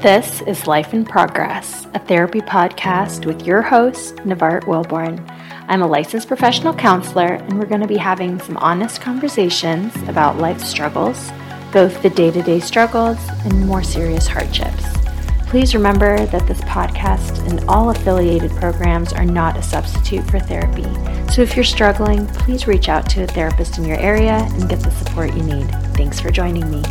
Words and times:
This 0.00 0.42
is 0.42 0.66
Life 0.66 0.92
in 0.92 1.06
Progress, 1.06 1.86
a 1.94 1.98
therapy 1.98 2.42
podcast 2.42 3.24
with 3.24 3.46
your 3.46 3.62
host, 3.62 4.16
Nevart 4.16 4.64
Willborn. 4.64 5.24
I'm 5.68 5.80
a 5.80 5.86
licensed 5.86 6.28
professional 6.28 6.74
counselor, 6.74 7.32
and 7.32 7.58
we're 7.58 7.64
going 7.64 7.80
to 7.80 7.88
be 7.88 7.96
having 7.96 8.38
some 8.38 8.58
honest 8.58 9.00
conversations 9.00 9.96
about 10.06 10.36
life 10.36 10.60
struggles, 10.60 11.30
both 11.72 12.02
the 12.02 12.10
day 12.10 12.30
to 12.30 12.42
day 12.42 12.60
struggles 12.60 13.16
and 13.46 13.66
more 13.66 13.82
serious 13.82 14.26
hardships. 14.26 14.84
Please 15.48 15.74
remember 15.74 16.26
that 16.26 16.46
this 16.46 16.60
podcast 16.60 17.48
and 17.48 17.64
all 17.68 17.88
affiliated 17.88 18.50
programs 18.52 19.14
are 19.14 19.24
not 19.24 19.56
a 19.56 19.62
substitute 19.62 20.28
for 20.30 20.38
therapy. 20.38 20.84
So 21.32 21.40
if 21.40 21.56
you're 21.56 21.64
struggling, 21.64 22.26
please 22.26 22.66
reach 22.66 22.90
out 22.90 23.08
to 23.10 23.22
a 23.22 23.26
therapist 23.26 23.78
in 23.78 23.84
your 23.84 23.98
area 23.98 24.34
and 24.34 24.68
get 24.68 24.80
the 24.80 24.90
support 24.90 25.34
you 25.34 25.42
need. 25.42 25.70
Thanks 25.94 26.20
for 26.20 26.30
joining 26.30 26.70
me. 26.70 26.82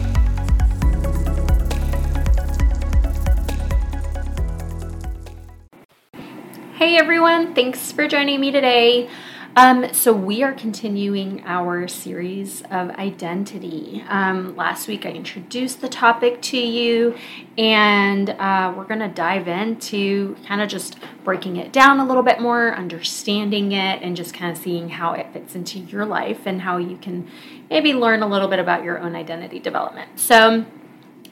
Hey 6.85 6.97
everyone, 6.97 7.55
thanks 7.55 7.91
for 7.91 8.07
joining 8.07 8.39
me 8.39 8.51
today. 8.51 9.09
Um, 9.55 9.91
so, 9.91 10.13
we 10.13 10.43
are 10.43 10.53
continuing 10.53 11.41
our 11.43 11.87
series 11.87 12.61
of 12.69 12.91
identity. 12.91 14.03
Um, 14.07 14.55
last 14.55 14.87
week 14.87 15.03
I 15.03 15.09
introduced 15.09 15.81
the 15.81 15.89
topic 15.89 16.43
to 16.43 16.59
you, 16.59 17.17
and 17.57 18.29
uh, 18.29 18.71
we're 18.77 18.85
going 18.85 18.99
to 18.99 19.07
dive 19.07 19.47
into 19.47 20.35
kind 20.45 20.61
of 20.61 20.69
just 20.69 20.99
breaking 21.23 21.55
it 21.55 21.73
down 21.73 21.99
a 21.99 22.05
little 22.05 22.21
bit 22.21 22.39
more, 22.39 22.75
understanding 22.75 23.71
it, 23.71 24.03
and 24.03 24.15
just 24.15 24.35
kind 24.35 24.55
of 24.55 24.57
seeing 24.61 24.89
how 24.89 25.13
it 25.13 25.33
fits 25.33 25.55
into 25.55 25.79
your 25.79 26.05
life 26.05 26.45
and 26.45 26.61
how 26.61 26.77
you 26.77 26.97
can 26.97 27.27
maybe 27.67 27.95
learn 27.95 28.21
a 28.21 28.27
little 28.27 28.47
bit 28.47 28.59
about 28.59 28.83
your 28.83 28.99
own 28.99 29.15
identity 29.15 29.57
development. 29.57 30.19
So, 30.19 30.63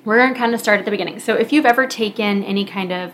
we're 0.03 0.17
going 0.17 0.33
to 0.33 0.39
kind 0.39 0.55
of 0.55 0.59
start 0.59 0.79
at 0.79 0.85
the 0.85 0.91
beginning. 0.91 1.19
So, 1.19 1.35
if 1.35 1.53
you've 1.53 1.67
ever 1.67 1.85
taken 1.85 2.43
any 2.43 2.65
kind 2.65 2.91
of 2.91 3.13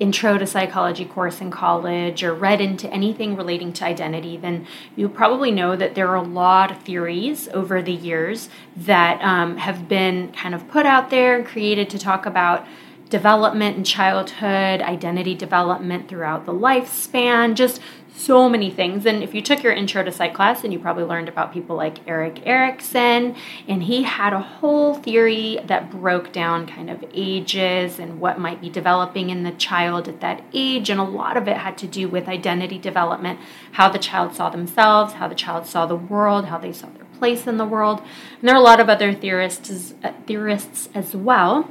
intro 0.00 0.38
to 0.38 0.46
psychology 0.46 1.04
course 1.04 1.40
in 1.40 1.50
college 1.50 2.22
or 2.22 2.32
read 2.32 2.60
into 2.60 2.88
anything 2.92 3.36
relating 3.36 3.72
to 3.72 3.84
identity, 3.84 4.36
then 4.36 4.66
you 4.94 5.08
probably 5.08 5.50
know 5.50 5.74
that 5.74 5.94
there 5.94 6.08
are 6.08 6.16
a 6.16 6.22
lot 6.22 6.70
of 6.70 6.82
theories 6.82 7.48
over 7.48 7.82
the 7.82 7.92
years 7.92 8.48
that 8.76 9.20
um, 9.22 9.56
have 9.56 9.88
been 9.88 10.30
kind 10.32 10.54
of 10.54 10.68
put 10.68 10.86
out 10.86 11.10
there 11.10 11.36
and 11.36 11.46
created 11.46 11.90
to 11.90 11.98
talk 11.98 12.26
about 12.26 12.66
development 13.10 13.76
in 13.76 13.84
childhood, 13.84 14.82
identity 14.82 15.34
development 15.34 16.08
throughout 16.08 16.46
the 16.46 16.52
lifespan, 16.52 17.54
just 17.54 17.80
so 18.18 18.48
many 18.48 18.70
things. 18.70 19.06
And 19.06 19.22
if 19.22 19.34
you 19.34 19.40
took 19.40 19.62
your 19.62 19.72
intro 19.72 20.02
to 20.02 20.10
psych 20.10 20.34
class, 20.34 20.64
and 20.64 20.72
you 20.72 20.78
probably 20.78 21.04
learned 21.04 21.28
about 21.28 21.52
people 21.52 21.76
like 21.76 22.06
Erik 22.06 22.46
Erikson, 22.46 23.36
and 23.68 23.82
he 23.82 24.02
had 24.02 24.32
a 24.32 24.40
whole 24.40 24.94
theory 24.94 25.60
that 25.66 25.90
broke 25.90 26.32
down 26.32 26.66
kind 26.66 26.90
of 26.90 27.04
ages 27.14 27.98
and 27.98 28.20
what 28.20 28.38
might 28.38 28.60
be 28.60 28.68
developing 28.68 29.30
in 29.30 29.44
the 29.44 29.52
child 29.52 30.08
at 30.08 30.20
that 30.20 30.42
age. 30.52 30.90
And 30.90 31.00
a 31.00 31.04
lot 31.04 31.36
of 31.36 31.48
it 31.48 31.58
had 31.58 31.78
to 31.78 31.86
do 31.86 32.08
with 32.08 32.28
identity 32.28 32.78
development, 32.78 33.38
how 33.72 33.88
the 33.88 33.98
child 33.98 34.34
saw 34.34 34.50
themselves, 34.50 35.14
how 35.14 35.28
the 35.28 35.34
child 35.34 35.66
saw 35.66 35.86
the 35.86 35.96
world, 35.96 36.46
how 36.46 36.58
they 36.58 36.72
saw 36.72 36.88
their 36.88 37.04
place 37.18 37.46
in 37.46 37.56
the 37.56 37.64
world. 37.64 38.00
And 38.40 38.48
there 38.48 38.54
are 38.54 38.60
a 38.60 38.64
lot 38.64 38.80
of 38.80 38.88
other 38.88 39.12
theorists, 39.12 39.94
uh, 40.02 40.12
theorists 40.26 40.88
as 40.94 41.14
well. 41.14 41.70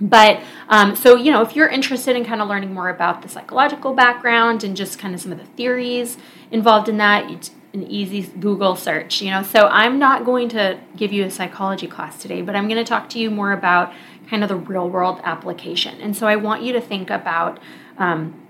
But 0.00 0.42
um, 0.68 0.94
so, 0.94 1.16
you 1.16 1.32
know, 1.32 1.42
if 1.42 1.56
you're 1.56 1.68
interested 1.68 2.16
in 2.16 2.24
kind 2.24 2.42
of 2.42 2.48
learning 2.48 2.74
more 2.74 2.88
about 2.88 3.22
the 3.22 3.28
psychological 3.28 3.94
background 3.94 4.62
and 4.62 4.76
just 4.76 4.98
kind 4.98 5.14
of 5.14 5.20
some 5.20 5.32
of 5.32 5.38
the 5.38 5.44
theories 5.44 6.18
involved 6.50 6.88
in 6.88 6.98
that, 6.98 7.30
it's 7.30 7.50
an 7.72 7.84
easy 7.84 8.22
Google 8.22 8.76
search, 8.76 9.22
you 9.22 9.30
know. 9.30 9.42
So, 9.42 9.68
I'm 9.68 9.98
not 9.98 10.24
going 10.24 10.48
to 10.50 10.78
give 10.96 11.12
you 11.12 11.24
a 11.24 11.30
psychology 11.30 11.86
class 11.86 12.20
today, 12.20 12.42
but 12.42 12.56
I'm 12.56 12.68
going 12.68 12.82
to 12.82 12.88
talk 12.88 13.08
to 13.10 13.18
you 13.18 13.30
more 13.30 13.52
about 13.52 13.92
kind 14.28 14.42
of 14.42 14.48
the 14.48 14.56
real 14.56 14.88
world 14.88 15.20
application. 15.24 16.00
And 16.00 16.16
so, 16.16 16.26
I 16.26 16.36
want 16.36 16.62
you 16.62 16.72
to 16.74 16.80
think 16.80 17.10
about, 17.10 17.58
um, 17.96 18.40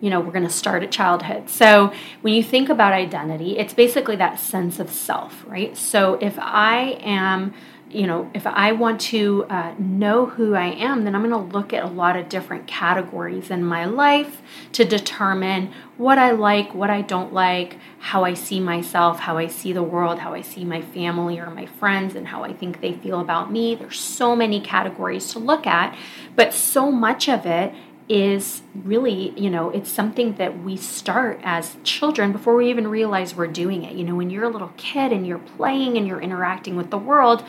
you 0.00 0.10
know, 0.10 0.20
we're 0.20 0.32
going 0.32 0.44
to 0.44 0.50
start 0.50 0.82
at 0.82 0.90
childhood. 0.90 1.48
So, 1.48 1.92
when 2.20 2.34
you 2.34 2.42
think 2.42 2.68
about 2.68 2.92
identity, 2.92 3.58
it's 3.58 3.74
basically 3.74 4.16
that 4.16 4.38
sense 4.38 4.78
of 4.78 4.90
self, 4.90 5.44
right? 5.46 5.76
So, 5.76 6.14
if 6.14 6.38
I 6.38 6.98
am 7.02 7.54
you 7.94 8.06
know, 8.06 8.30
if 8.34 8.46
I 8.46 8.72
want 8.72 9.00
to 9.02 9.46
uh, 9.48 9.74
know 9.78 10.26
who 10.26 10.54
I 10.54 10.66
am, 10.66 11.04
then 11.04 11.14
I'm 11.14 11.22
going 11.28 11.30
to 11.30 11.56
look 11.56 11.72
at 11.72 11.84
a 11.84 11.88
lot 11.88 12.16
of 12.16 12.28
different 12.28 12.66
categories 12.66 13.50
in 13.50 13.64
my 13.64 13.84
life 13.84 14.42
to 14.72 14.84
determine 14.84 15.72
what 15.96 16.18
I 16.18 16.32
like, 16.32 16.74
what 16.74 16.90
I 16.90 17.02
don't 17.02 17.32
like, 17.32 17.78
how 18.00 18.24
I 18.24 18.34
see 18.34 18.58
myself, 18.58 19.20
how 19.20 19.38
I 19.38 19.46
see 19.46 19.72
the 19.72 19.82
world, 19.82 20.18
how 20.18 20.34
I 20.34 20.40
see 20.40 20.64
my 20.64 20.82
family 20.82 21.38
or 21.38 21.50
my 21.50 21.66
friends, 21.66 22.16
and 22.16 22.26
how 22.28 22.42
I 22.42 22.52
think 22.52 22.80
they 22.80 22.94
feel 22.94 23.20
about 23.20 23.52
me. 23.52 23.76
There's 23.76 24.00
so 24.00 24.34
many 24.34 24.60
categories 24.60 25.32
to 25.32 25.38
look 25.38 25.66
at, 25.66 25.96
but 26.34 26.52
so 26.52 26.90
much 26.90 27.28
of 27.28 27.46
it 27.46 27.72
is 28.08 28.62
really, 28.74 29.32
you 29.38 29.48
know, 29.48 29.70
it's 29.70 29.88
something 29.88 30.34
that 30.34 30.62
we 30.62 30.76
start 30.76 31.40
as 31.42 31.76
children 31.84 32.32
before 32.32 32.54
we 32.54 32.68
even 32.68 32.86
realize 32.86 33.34
we're 33.34 33.46
doing 33.46 33.82
it. 33.82 33.94
You 33.94 34.04
know, 34.04 34.14
when 34.14 34.28
you're 34.28 34.44
a 34.44 34.50
little 34.50 34.72
kid 34.76 35.10
and 35.10 35.26
you're 35.26 35.38
playing 35.38 35.96
and 35.96 36.06
you're 36.06 36.20
interacting 36.20 36.76
with 36.76 36.90
the 36.90 36.98
world, 36.98 37.44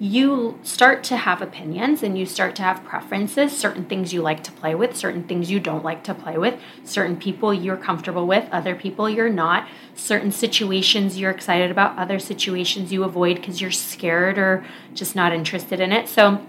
you 0.00 0.56
start 0.62 1.02
to 1.02 1.16
have 1.16 1.42
opinions 1.42 2.04
and 2.04 2.16
you 2.16 2.24
start 2.24 2.54
to 2.54 2.62
have 2.62 2.84
preferences, 2.84 3.56
certain 3.56 3.84
things 3.84 4.12
you 4.12 4.22
like 4.22 4.44
to 4.44 4.52
play 4.52 4.74
with, 4.74 4.96
certain 4.96 5.24
things 5.24 5.50
you 5.50 5.58
don't 5.58 5.84
like 5.84 6.04
to 6.04 6.14
play 6.14 6.38
with, 6.38 6.60
certain 6.84 7.16
people 7.16 7.52
you're 7.52 7.76
comfortable 7.76 8.24
with, 8.24 8.48
other 8.52 8.76
people 8.76 9.10
you're 9.10 9.28
not, 9.28 9.66
certain 9.96 10.30
situations 10.30 11.18
you're 11.18 11.32
excited 11.32 11.70
about, 11.70 11.98
other 11.98 12.20
situations 12.20 12.92
you 12.92 13.02
avoid 13.02 13.36
because 13.36 13.60
you're 13.60 13.72
scared 13.72 14.38
or 14.38 14.64
just 14.94 15.16
not 15.16 15.32
interested 15.32 15.80
in 15.80 15.90
it. 15.90 16.08
So, 16.08 16.46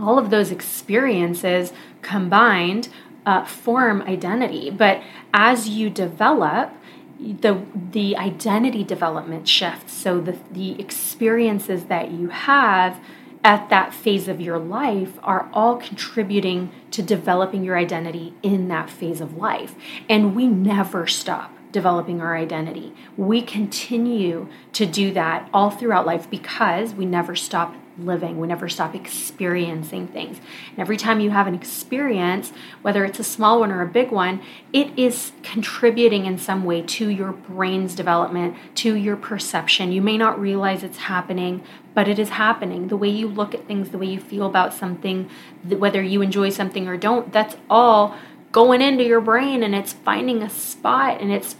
all 0.00 0.18
of 0.18 0.30
those 0.30 0.52
experiences 0.52 1.72
combined 2.02 2.88
uh, 3.26 3.44
form 3.44 4.00
identity. 4.02 4.70
But 4.70 5.02
as 5.34 5.68
you 5.68 5.90
develop, 5.90 6.72
the 7.18 7.64
the 7.92 8.16
identity 8.16 8.84
development 8.84 9.48
shifts. 9.48 9.92
So 9.92 10.20
the 10.20 10.38
the 10.50 10.80
experiences 10.80 11.84
that 11.84 12.10
you 12.10 12.28
have 12.28 13.00
at 13.44 13.68
that 13.70 13.94
phase 13.94 14.28
of 14.28 14.40
your 14.40 14.58
life 14.58 15.18
are 15.22 15.48
all 15.52 15.76
contributing 15.76 16.70
to 16.90 17.02
developing 17.02 17.64
your 17.64 17.76
identity 17.76 18.34
in 18.42 18.68
that 18.68 18.90
phase 18.90 19.20
of 19.20 19.36
life. 19.36 19.74
And 20.08 20.34
we 20.34 20.46
never 20.48 21.06
stop 21.06 21.54
developing 21.70 22.20
our 22.20 22.36
identity. 22.36 22.92
We 23.16 23.42
continue 23.42 24.48
to 24.72 24.86
do 24.86 25.12
that 25.12 25.48
all 25.52 25.70
throughout 25.70 26.06
life 26.06 26.28
because 26.28 26.94
we 26.94 27.04
never 27.04 27.36
stop 27.36 27.74
living. 27.98 28.38
We 28.38 28.46
never 28.46 28.68
stop 28.68 28.94
experiencing 28.94 30.08
things. 30.08 30.38
And 30.70 30.78
every 30.78 30.96
time 30.96 31.20
you 31.20 31.30
have 31.30 31.46
an 31.46 31.54
experience, 31.54 32.52
whether 32.82 33.04
it's 33.04 33.18
a 33.18 33.24
small 33.24 33.60
one 33.60 33.72
or 33.72 33.82
a 33.82 33.86
big 33.86 34.10
one, 34.10 34.40
it 34.72 34.96
is 34.98 35.32
contributing 35.42 36.26
in 36.26 36.38
some 36.38 36.64
way 36.64 36.82
to 36.82 37.08
your 37.08 37.32
brain's 37.32 37.94
development, 37.94 38.56
to 38.76 38.94
your 38.94 39.16
perception. 39.16 39.92
You 39.92 40.02
may 40.02 40.16
not 40.16 40.40
realize 40.40 40.82
it's 40.82 40.98
happening, 40.98 41.62
but 41.94 42.08
it 42.08 42.18
is 42.18 42.30
happening. 42.30 42.88
The 42.88 42.96
way 42.96 43.08
you 43.08 43.28
look 43.28 43.54
at 43.54 43.66
things, 43.66 43.90
the 43.90 43.98
way 43.98 44.06
you 44.06 44.20
feel 44.20 44.46
about 44.46 44.72
something, 44.72 45.28
whether 45.64 46.02
you 46.02 46.22
enjoy 46.22 46.50
something 46.50 46.88
or 46.88 46.96
don't, 46.96 47.32
that's 47.32 47.56
all 47.68 48.16
going 48.52 48.80
into 48.80 49.04
your 49.04 49.20
brain 49.20 49.62
and 49.62 49.74
it's 49.74 49.92
finding 49.92 50.42
a 50.42 50.48
spot 50.48 51.20
and 51.20 51.32
it's 51.32 51.56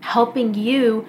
helping 0.00 0.54
you 0.54 1.06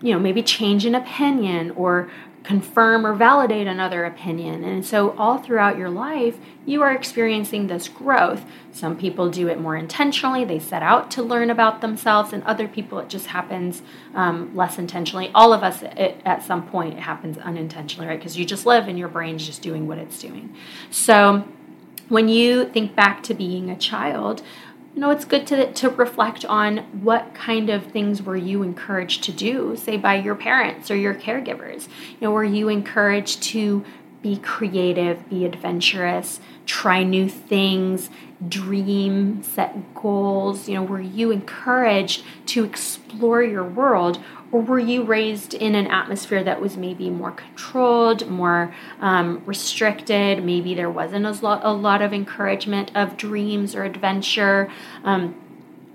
you 0.00 0.12
know 0.12 0.18
maybe 0.18 0.42
change 0.42 0.84
an 0.84 0.94
opinion 0.94 1.70
or 1.72 2.10
confirm 2.48 3.04
or 3.04 3.12
validate 3.12 3.66
another 3.66 4.06
opinion. 4.06 4.64
And 4.64 4.82
so, 4.82 5.10
all 5.18 5.36
throughout 5.36 5.76
your 5.76 5.90
life, 5.90 6.38
you 6.64 6.80
are 6.80 6.94
experiencing 6.94 7.66
this 7.66 7.88
growth. 7.88 8.46
Some 8.72 8.96
people 8.96 9.28
do 9.28 9.48
it 9.48 9.60
more 9.60 9.76
intentionally, 9.76 10.46
they 10.46 10.58
set 10.58 10.82
out 10.82 11.10
to 11.10 11.22
learn 11.22 11.50
about 11.50 11.82
themselves, 11.82 12.32
and 12.32 12.42
other 12.44 12.66
people, 12.66 13.00
it 13.00 13.10
just 13.10 13.26
happens 13.26 13.82
um, 14.14 14.56
less 14.56 14.78
intentionally. 14.78 15.30
All 15.34 15.52
of 15.52 15.62
us, 15.62 15.82
it, 15.82 16.22
at 16.24 16.42
some 16.42 16.66
point, 16.66 16.94
it 16.94 17.00
happens 17.00 17.36
unintentionally, 17.36 18.08
right? 18.08 18.18
Because 18.18 18.38
you 18.38 18.46
just 18.46 18.64
live 18.64 18.88
and 18.88 18.98
your 18.98 19.08
brain's 19.08 19.44
just 19.44 19.60
doing 19.60 19.86
what 19.86 19.98
it's 19.98 20.18
doing. 20.18 20.56
So, 20.90 21.46
when 22.08 22.30
you 22.30 22.64
think 22.70 22.96
back 22.96 23.22
to 23.24 23.34
being 23.34 23.68
a 23.68 23.76
child, 23.76 24.42
you 24.98 25.02
know, 25.02 25.10
it's 25.12 25.24
good 25.24 25.46
to, 25.46 25.72
to 25.74 25.90
reflect 25.90 26.44
on 26.46 26.78
what 27.04 27.32
kind 27.32 27.70
of 27.70 27.84
things 27.84 28.20
were 28.20 28.34
you 28.36 28.64
encouraged 28.64 29.22
to 29.22 29.32
do, 29.32 29.76
say 29.76 29.96
by 29.96 30.16
your 30.16 30.34
parents 30.34 30.90
or 30.90 30.96
your 30.96 31.14
caregivers. 31.14 31.86
You 31.86 32.22
know, 32.22 32.32
were 32.32 32.42
you 32.42 32.68
encouraged 32.68 33.40
to 33.44 33.84
be 34.22 34.36
creative, 34.36 35.28
be 35.28 35.44
adventurous, 35.44 36.40
try 36.66 37.02
new 37.02 37.28
things, 37.28 38.10
dream, 38.46 39.42
set 39.42 39.94
goals? 39.94 40.68
You 40.68 40.76
know, 40.76 40.82
were 40.82 41.00
you 41.00 41.30
encouraged 41.30 42.24
to 42.46 42.64
explore 42.64 43.42
your 43.42 43.64
world 43.64 44.22
or 44.50 44.62
were 44.62 44.78
you 44.78 45.02
raised 45.02 45.52
in 45.52 45.74
an 45.74 45.88
atmosphere 45.88 46.42
that 46.42 46.60
was 46.60 46.76
maybe 46.76 47.10
more 47.10 47.32
controlled, 47.32 48.28
more 48.28 48.74
um, 49.00 49.42
restricted? 49.44 50.42
Maybe 50.42 50.74
there 50.74 50.90
wasn't 50.90 51.26
a 51.26 51.32
lot, 51.44 51.60
a 51.62 51.72
lot 51.72 52.00
of 52.00 52.14
encouragement 52.14 52.90
of 52.94 53.16
dreams 53.16 53.74
or 53.74 53.84
adventure. 53.84 54.70
Um, 55.04 55.34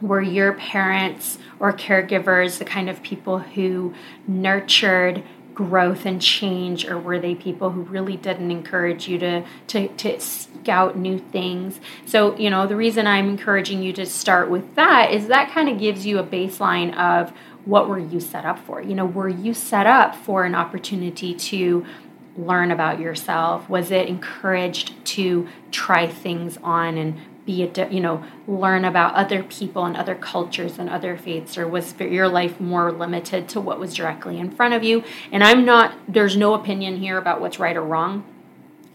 were 0.01 0.21
your 0.21 0.53
parents 0.53 1.39
or 1.59 1.71
caregivers 1.71 2.59
the 2.59 2.65
kind 2.65 2.89
of 2.89 3.01
people 3.01 3.39
who 3.39 3.93
nurtured 4.27 5.23
growth 5.53 6.05
and 6.05 6.21
change 6.21 6.85
or 6.85 6.97
were 6.97 7.19
they 7.19 7.35
people 7.35 7.71
who 7.71 7.81
really 7.83 8.17
didn't 8.17 8.51
encourage 8.51 9.07
you 9.07 9.17
to 9.19 9.43
to 9.67 9.87
to 9.89 10.19
scout 10.19 10.97
new 10.97 11.19
things? 11.19 11.79
So 12.05 12.35
you 12.37 12.49
know 12.49 12.67
the 12.67 12.75
reason 12.75 13.07
i'm 13.07 13.29
encouraging 13.29 13.83
you 13.83 13.93
to 13.93 14.05
start 14.05 14.49
with 14.49 14.75
that 14.75 15.11
is 15.11 15.27
that 15.27 15.51
kind 15.51 15.69
of 15.69 15.79
gives 15.79 16.05
you 16.05 16.17
a 16.19 16.23
baseline 16.23 16.95
of 16.97 17.33
what 17.65 17.87
were 17.87 17.99
you 17.99 18.19
set 18.19 18.45
up 18.45 18.59
for? 18.59 18.81
You 18.81 18.95
know 18.95 19.05
were 19.05 19.29
you 19.29 19.53
set 19.53 19.87
up 19.87 20.15
for 20.15 20.43
an 20.43 20.55
opportunity 20.55 21.33
to 21.35 21.85
learn 22.35 22.71
about 22.71 22.99
yourself? 22.99 23.69
Was 23.69 23.91
it 23.91 24.07
encouraged 24.07 25.05
to 25.05 25.47
try 25.71 26.07
things 26.07 26.57
on 26.63 26.97
and 26.97 27.19
be 27.45 27.63
a 27.63 27.89
you 27.89 27.99
know 27.99 28.23
learn 28.47 28.85
about 28.85 29.13
other 29.15 29.43
people 29.43 29.85
and 29.85 29.97
other 29.97 30.15
cultures 30.15 30.79
and 30.79 30.89
other 30.89 31.17
faiths 31.17 31.57
or 31.57 31.67
was 31.67 31.93
your 31.99 32.27
life 32.27 32.59
more 32.59 32.91
limited 32.91 33.47
to 33.49 33.59
what 33.59 33.79
was 33.79 33.93
directly 33.93 34.39
in 34.39 34.51
front 34.51 34.73
of 34.73 34.83
you? 34.83 35.03
And 35.31 35.43
i'm 35.43 35.65
not 35.65 35.93
there's 36.07 36.37
no 36.37 36.53
opinion 36.53 36.97
here 36.97 37.17
about 37.17 37.41
what's 37.41 37.59
right 37.59 37.75
or 37.75 37.83
wrong 37.83 38.23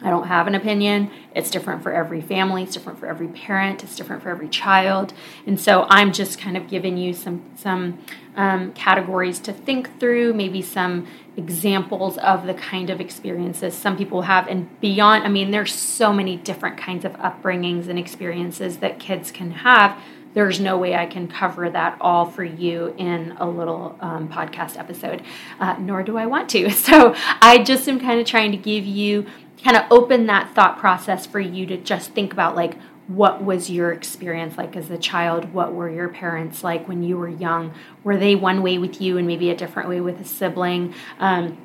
I 0.00 0.10
don't 0.10 0.28
have 0.28 0.46
an 0.46 0.54
opinion. 0.54 1.10
It's 1.34 1.50
different 1.50 1.82
for 1.82 1.92
every 1.92 2.20
family, 2.20 2.62
it's 2.62 2.72
different 2.72 3.00
for 3.00 3.06
every 3.06 3.28
parent, 3.28 3.82
it's 3.82 3.96
different 3.96 4.22
for 4.22 4.30
every 4.30 4.48
child. 4.48 5.12
And 5.46 5.60
so 5.60 5.86
I'm 5.88 6.12
just 6.12 6.38
kind 6.38 6.56
of 6.56 6.68
giving 6.68 6.96
you 6.96 7.12
some 7.12 7.42
some 7.56 7.98
um, 8.36 8.72
categories 8.74 9.40
to 9.40 9.52
think 9.52 9.98
through, 9.98 10.34
maybe 10.34 10.62
some 10.62 11.08
examples 11.36 12.16
of 12.18 12.46
the 12.46 12.54
kind 12.54 12.90
of 12.90 13.00
experiences 13.00 13.74
some 13.74 13.96
people 13.96 14.22
have 14.22 14.46
and 14.46 14.80
beyond. 14.80 15.24
I 15.24 15.28
mean, 15.28 15.50
there's 15.50 15.74
so 15.74 16.12
many 16.12 16.36
different 16.36 16.78
kinds 16.78 17.04
of 17.04 17.12
upbringings 17.14 17.88
and 17.88 17.98
experiences 17.98 18.78
that 18.78 19.00
kids 19.00 19.32
can 19.32 19.50
have 19.50 20.00
there's 20.34 20.60
no 20.60 20.76
way 20.76 20.94
I 20.94 21.06
can 21.06 21.26
cover 21.26 21.68
that 21.70 21.96
all 22.00 22.26
for 22.26 22.44
you 22.44 22.94
in 22.98 23.34
a 23.38 23.48
little 23.48 23.96
um, 24.00 24.28
podcast 24.28 24.78
episode, 24.78 25.22
uh, 25.58 25.76
nor 25.80 26.02
do 26.02 26.16
I 26.16 26.26
want 26.26 26.50
to. 26.50 26.70
So 26.88 27.14
I 27.42 27.58
just 27.58 27.88
am 27.88 27.98
kind 27.98 28.20
of 28.20 28.26
trying 28.26 28.52
to 28.52 28.56
give 28.56 28.84
you 28.84 29.26
kind 29.62 29.76
of 29.76 29.84
open 29.90 30.26
that 30.26 30.54
thought 30.54 30.78
process 30.78 31.26
for 31.26 31.40
you 31.40 31.66
to 31.66 31.76
just 31.76 32.12
think 32.12 32.32
about 32.32 32.54
like 32.54 32.76
what 33.08 33.42
was 33.42 33.70
your 33.70 33.90
experience 33.90 34.58
like 34.58 34.76
as 34.76 34.90
a 34.90 34.98
child? 34.98 35.52
What 35.54 35.72
were 35.72 35.90
your 35.90 36.08
parents 36.08 36.62
like 36.62 36.86
when 36.86 37.02
you 37.02 37.16
were 37.16 37.28
young? 37.28 37.72
Were 38.04 38.18
they 38.18 38.34
one 38.34 38.62
way 38.62 38.76
with 38.76 39.00
you 39.00 39.16
and 39.16 39.26
maybe 39.26 39.50
a 39.50 39.56
different 39.56 39.88
way 39.88 40.00
with 40.00 40.20
a 40.20 40.24
sibling? 40.24 40.94
Um, 41.18 41.56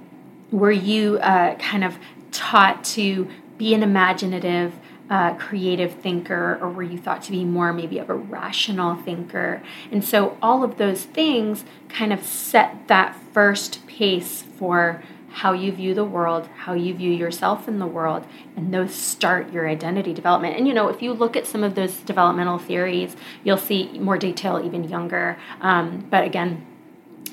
were 0.52 0.72
you 0.72 1.18
uh, 1.18 1.56
kind 1.56 1.84
of 1.84 1.98
taught 2.32 2.84
to 2.86 3.28
be 3.58 3.74
an 3.74 3.84
imaginative 3.84 4.74
uh, 5.10 5.34
creative 5.36 5.94
thinker 5.96 6.58
or 6.62 6.70
were 6.70 6.82
you 6.82 6.98
thought 6.98 7.22
to 7.24 7.32
be 7.32 7.44
more 7.44 7.74
maybe 7.74 8.00
of 8.00 8.10
a 8.10 8.16
rational 8.16 8.96
thinker? 8.96 9.62
And 9.92 10.04
so 10.04 10.38
all 10.42 10.64
of 10.64 10.78
those 10.78 11.04
things 11.04 11.66
kind 11.90 12.14
of 12.14 12.24
set 12.24 12.88
that 12.88 13.18
first 13.34 13.86
pace 13.86 14.44
for 14.58 15.04
how 15.34 15.52
you 15.52 15.72
view 15.72 15.96
the 15.96 16.06
world, 16.06 16.48
how 16.56 16.74
you 16.74 16.94
view 16.94 17.12
yourself 17.12 17.68
in 17.68 17.80
the 17.80 17.88
world, 17.88 18.26
and 18.56 18.72
those 18.72 18.94
start 18.94 19.52
your 19.52 19.68
identity 19.68 20.14
development. 20.14 20.56
And 20.56 20.68
you 20.68 20.74
know, 20.76 20.90
if 20.90 21.02
you 21.02 21.12
look 21.12 21.36
at 21.36 21.48
some 21.48 21.64
of 21.64 21.74
those 21.74 21.98
developmental 21.98 22.60
theories, 22.60 23.16
you'll 23.44 23.58
see 23.58 23.98
more 23.98 24.18
detail 24.18 24.62
even 24.64 24.84
younger. 24.84 25.38
Um, 25.60 26.08
but 26.10 26.24
again, 26.24 26.66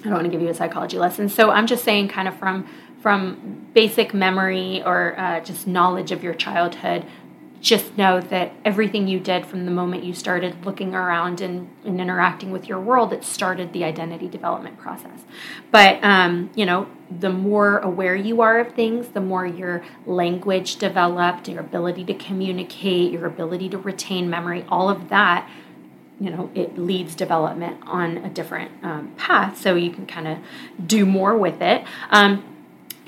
I 0.00 0.04
don't 0.04 0.14
want 0.14 0.24
to 0.24 0.30
give 0.30 0.40
you 0.40 0.48
a 0.48 0.54
psychology 0.54 0.96
lesson. 0.96 1.28
So 1.28 1.50
I'm 1.50 1.66
just 1.66 1.84
saying, 1.84 2.08
kind 2.08 2.26
of 2.26 2.36
from 2.38 2.66
from 3.02 3.66
basic 3.72 4.12
memory 4.12 4.82
or 4.82 5.18
uh, 5.18 5.40
just 5.40 5.66
knowledge 5.66 6.12
of 6.12 6.22
your 6.22 6.34
childhood, 6.34 7.04
just 7.60 7.96
know 7.98 8.20
that 8.20 8.52
everything 8.64 9.06
you 9.06 9.20
did 9.20 9.44
from 9.44 9.66
the 9.66 9.70
moment 9.70 10.02
you 10.02 10.14
started 10.14 10.64
looking 10.64 10.94
around 10.94 11.40
and, 11.40 11.68
and 11.84 12.00
interacting 12.00 12.50
with 12.50 12.66
your 12.66 12.80
world, 12.80 13.12
it 13.12 13.22
started 13.22 13.72
the 13.72 13.84
identity 13.84 14.28
development 14.28 14.78
process. 14.78 15.20
But, 15.70 16.02
um, 16.02 16.50
you 16.54 16.64
know, 16.64 16.88
the 17.10 17.30
more 17.30 17.78
aware 17.78 18.16
you 18.16 18.40
are 18.40 18.60
of 18.60 18.72
things, 18.74 19.08
the 19.08 19.20
more 19.20 19.44
your 19.44 19.82
language 20.06 20.76
developed, 20.76 21.48
your 21.48 21.60
ability 21.60 22.04
to 22.06 22.14
communicate, 22.14 23.12
your 23.12 23.26
ability 23.26 23.68
to 23.70 23.78
retain 23.78 24.30
memory, 24.30 24.64
all 24.68 24.88
of 24.88 25.10
that, 25.10 25.48
you 26.18 26.30
know, 26.30 26.50
it 26.54 26.78
leads 26.78 27.14
development 27.14 27.78
on 27.86 28.18
a 28.18 28.28
different 28.28 28.70
um, 28.82 29.14
path. 29.16 29.58
So 29.60 29.74
you 29.74 29.90
can 29.90 30.06
kind 30.06 30.28
of 30.28 30.38
do 30.86 31.06
more 31.06 31.36
with 31.36 31.60
it. 31.62 31.84
Um, 32.10 32.49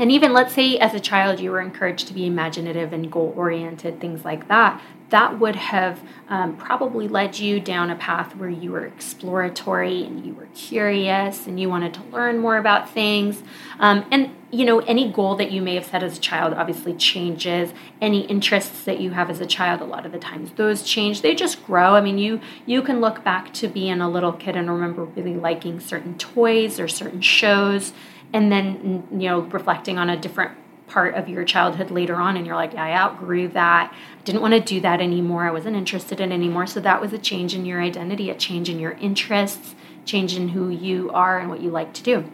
and 0.02 0.10
even 0.10 0.32
let's 0.32 0.52
say 0.52 0.78
as 0.78 0.94
a 0.94 0.98
child 0.98 1.38
you 1.38 1.52
were 1.52 1.60
encouraged 1.60 2.08
to 2.08 2.12
be 2.12 2.26
imaginative 2.26 2.92
and 2.92 3.08
goal 3.08 3.32
oriented, 3.36 4.00
things 4.00 4.24
like 4.24 4.48
that, 4.48 4.82
that 5.10 5.38
would 5.38 5.54
have 5.54 6.00
um, 6.28 6.56
probably 6.56 7.06
led 7.06 7.38
you 7.38 7.60
down 7.60 7.88
a 7.88 7.94
path 7.94 8.34
where 8.34 8.50
you 8.50 8.72
were 8.72 8.84
exploratory 8.84 10.02
and 10.02 10.26
you 10.26 10.34
were 10.34 10.48
curious 10.56 11.46
and 11.46 11.60
you 11.60 11.68
wanted 11.68 11.94
to 11.94 12.02
learn 12.10 12.38
more 12.38 12.56
about 12.56 12.90
things. 12.90 13.44
Um, 13.78 14.04
and 14.10 14.34
you 14.50 14.64
know, 14.64 14.80
any 14.80 15.08
goal 15.08 15.36
that 15.36 15.52
you 15.52 15.62
may 15.62 15.76
have 15.76 15.86
set 15.86 16.02
as 16.02 16.18
a 16.18 16.20
child 16.20 16.52
obviously 16.52 16.94
changes. 16.94 17.72
Any 18.00 18.22
interests 18.22 18.82
that 18.82 18.98
you 18.98 19.12
have 19.12 19.30
as 19.30 19.40
a 19.40 19.46
child, 19.46 19.82
a 19.82 19.84
lot 19.84 20.04
of 20.04 20.10
the 20.10 20.18
times 20.18 20.50
those 20.56 20.82
change. 20.82 21.22
They 21.22 21.36
just 21.36 21.64
grow. 21.64 21.94
I 21.94 22.00
mean, 22.00 22.18
you 22.18 22.40
you 22.66 22.82
can 22.82 23.00
look 23.00 23.22
back 23.22 23.54
to 23.54 23.68
being 23.68 24.00
a 24.00 24.10
little 24.10 24.32
kid 24.32 24.56
and 24.56 24.68
remember 24.68 25.04
really 25.04 25.36
liking 25.36 25.78
certain 25.78 26.18
toys 26.18 26.80
or 26.80 26.88
certain 26.88 27.20
shows 27.20 27.92
and 28.32 28.50
then 28.50 29.06
you 29.12 29.28
know 29.28 29.40
reflecting 29.40 29.98
on 29.98 30.10
a 30.10 30.16
different 30.16 30.52
part 30.86 31.14
of 31.14 31.28
your 31.28 31.44
childhood 31.44 31.90
later 31.90 32.16
on 32.16 32.36
and 32.36 32.46
you're 32.46 32.54
like 32.54 32.74
yeah, 32.74 32.84
i 32.84 32.92
outgrew 32.92 33.48
that. 33.48 33.92
I 33.92 34.22
didn't 34.24 34.42
want 34.42 34.54
to 34.54 34.60
do 34.60 34.80
that 34.82 35.00
anymore. 35.00 35.44
I 35.46 35.50
wasn't 35.50 35.76
interested 35.76 36.20
in 36.20 36.30
anymore. 36.32 36.66
So 36.66 36.80
that 36.80 37.00
was 37.00 37.12
a 37.12 37.18
change 37.18 37.54
in 37.54 37.64
your 37.64 37.80
identity 37.80 38.30
a 38.30 38.34
change 38.34 38.68
in 38.68 38.78
your 38.78 38.92
interests 38.92 39.74
change 40.04 40.36
in 40.36 40.48
who 40.48 40.68
you 40.68 41.10
are 41.10 41.38
and 41.38 41.48
what 41.48 41.60
you 41.60 41.70
like 41.70 41.92
to 41.94 42.02
do. 42.02 42.30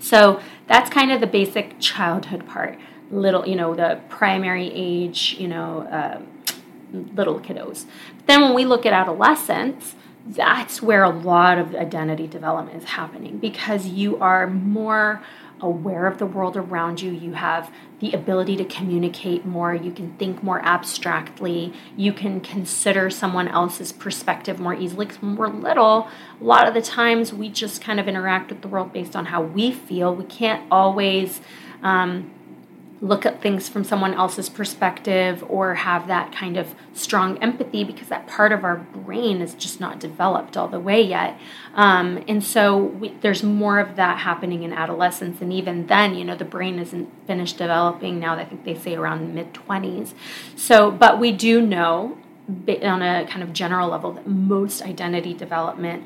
So 0.00 0.40
that's 0.66 0.90
kind 0.90 1.10
of 1.10 1.20
the 1.20 1.26
basic 1.26 1.78
childhood 1.80 2.46
part. 2.46 2.78
Little 3.10 3.46
you 3.46 3.56
know 3.56 3.74
the 3.74 4.00
primary 4.08 4.70
age 4.72 5.36
you 5.38 5.48
know 5.48 5.82
uh, 5.82 6.20
little 6.92 7.40
kiddos. 7.40 7.86
But 8.16 8.26
then 8.26 8.42
when 8.42 8.54
we 8.54 8.64
look 8.64 8.86
at 8.86 8.92
adolescence 8.92 9.94
that's 10.26 10.82
where 10.82 11.02
a 11.02 11.10
lot 11.10 11.58
of 11.58 11.74
identity 11.74 12.26
development 12.26 12.76
is 12.76 12.88
happening 12.90 13.38
because 13.38 13.86
you 13.86 14.18
are 14.18 14.46
more 14.46 15.22
aware 15.60 16.06
of 16.06 16.18
the 16.18 16.26
world 16.26 16.56
around 16.56 17.00
you. 17.00 17.10
You 17.10 17.32
have 17.32 17.70
the 18.00 18.12
ability 18.12 18.56
to 18.56 18.64
communicate 18.64 19.44
more. 19.44 19.74
You 19.74 19.92
can 19.92 20.16
think 20.16 20.42
more 20.42 20.60
abstractly. 20.64 21.72
You 21.96 22.12
can 22.12 22.40
consider 22.40 23.10
someone 23.10 23.48
else's 23.48 23.92
perspective 23.92 24.58
more 24.58 24.74
easily. 24.74 25.06
Because 25.06 25.20
when 25.22 25.36
we're 25.36 25.48
little, 25.48 26.08
a 26.40 26.44
lot 26.44 26.66
of 26.66 26.74
the 26.74 26.82
times 26.82 27.32
we 27.32 27.48
just 27.48 27.82
kind 27.82 28.00
of 28.00 28.08
interact 28.08 28.50
with 28.50 28.62
the 28.62 28.68
world 28.68 28.92
based 28.92 29.14
on 29.14 29.26
how 29.26 29.42
we 29.42 29.72
feel. 29.72 30.14
We 30.14 30.24
can't 30.24 30.66
always. 30.70 31.40
Um, 31.82 32.30
look 33.02 33.24
at 33.24 33.40
things 33.40 33.66
from 33.68 33.82
someone 33.82 34.12
else's 34.12 34.50
perspective 34.50 35.42
or 35.48 35.74
have 35.74 36.06
that 36.06 36.32
kind 36.32 36.58
of 36.58 36.74
strong 36.92 37.38
empathy 37.38 37.82
because 37.82 38.08
that 38.08 38.26
part 38.26 38.52
of 38.52 38.62
our 38.62 38.76
brain 38.76 39.40
is 39.40 39.54
just 39.54 39.80
not 39.80 39.98
developed 39.98 40.54
all 40.56 40.68
the 40.68 40.78
way 40.78 41.00
yet. 41.00 41.38
Um, 41.74 42.22
and 42.28 42.44
so 42.44 42.76
we, 42.76 43.08
there's 43.22 43.42
more 43.42 43.78
of 43.78 43.96
that 43.96 44.18
happening 44.18 44.64
in 44.64 44.72
adolescence. 44.72 45.40
And 45.40 45.50
even 45.50 45.86
then, 45.86 46.14
you 46.14 46.24
know, 46.24 46.36
the 46.36 46.44
brain 46.44 46.78
isn't 46.78 47.08
finished 47.26 47.56
developing 47.56 48.20
now, 48.20 48.34
I 48.34 48.44
think 48.44 48.64
they 48.64 48.74
say 48.74 48.94
around 48.94 49.34
mid 49.34 49.54
20s. 49.54 50.12
So, 50.54 50.90
but 50.90 51.18
we 51.18 51.32
do 51.32 51.62
know 51.62 52.18
on 52.82 53.02
a 53.02 53.26
kind 53.26 53.42
of 53.42 53.52
general 53.52 53.88
level 53.88 54.12
that 54.12 54.26
most 54.26 54.82
identity 54.82 55.32
development 55.32 56.04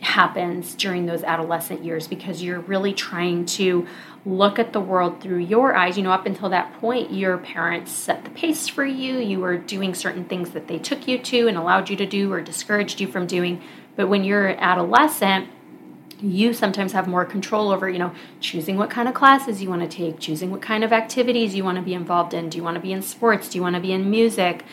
happens 0.00 0.74
during 0.74 1.06
those 1.06 1.22
adolescent 1.22 1.84
years 1.84 2.06
because 2.06 2.42
you're 2.42 2.60
really 2.60 2.92
trying 2.92 3.46
to 3.46 3.86
look 4.26 4.58
at 4.58 4.72
the 4.72 4.80
world 4.80 5.20
through 5.20 5.38
your 5.38 5.74
eyes. 5.74 5.96
You 5.96 6.02
know, 6.02 6.12
up 6.12 6.26
until 6.26 6.48
that 6.50 6.72
point, 6.80 7.12
your 7.12 7.38
parents 7.38 7.92
set 7.92 8.24
the 8.24 8.30
pace 8.30 8.68
for 8.68 8.84
you. 8.84 9.18
You 9.18 9.40
were 9.40 9.56
doing 9.56 9.94
certain 9.94 10.24
things 10.24 10.50
that 10.50 10.68
they 10.68 10.78
took 10.78 11.06
you 11.06 11.18
to 11.18 11.48
and 11.48 11.56
allowed 11.56 11.90
you 11.90 11.96
to 11.96 12.06
do 12.06 12.32
or 12.32 12.40
discouraged 12.40 13.00
you 13.00 13.06
from 13.06 13.26
doing. 13.26 13.62
But 13.96 14.08
when 14.08 14.24
you're 14.24 14.48
adolescent, 14.48 15.48
you 16.20 16.54
sometimes 16.54 16.92
have 16.92 17.06
more 17.06 17.24
control 17.24 17.70
over, 17.70 17.88
you 17.88 17.98
know, 17.98 18.14
choosing 18.40 18.76
what 18.76 18.90
kind 18.90 19.08
of 19.08 19.14
classes 19.14 19.62
you 19.62 19.68
want 19.68 19.82
to 19.82 19.88
take, 19.88 20.18
choosing 20.18 20.50
what 20.50 20.62
kind 20.62 20.82
of 20.82 20.92
activities 20.92 21.54
you 21.54 21.64
want 21.64 21.76
to 21.76 21.82
be 21.82 21.94
involved 21.94 22.34
in. 22.34 22.48
Do 22.48 22.56
you 22.56 22.64
want 22.64 22.76
to 22.76 22.80
be 22.80 22.92
in 22.92 23.02
sports? 23.02 23.48
Do 23.48 23.58
you 23.58 23.62
want 23.62 23.74
to 23.74 23.82
be 23.82 23.92
in 23.92 24.10
music? 24.10 24.64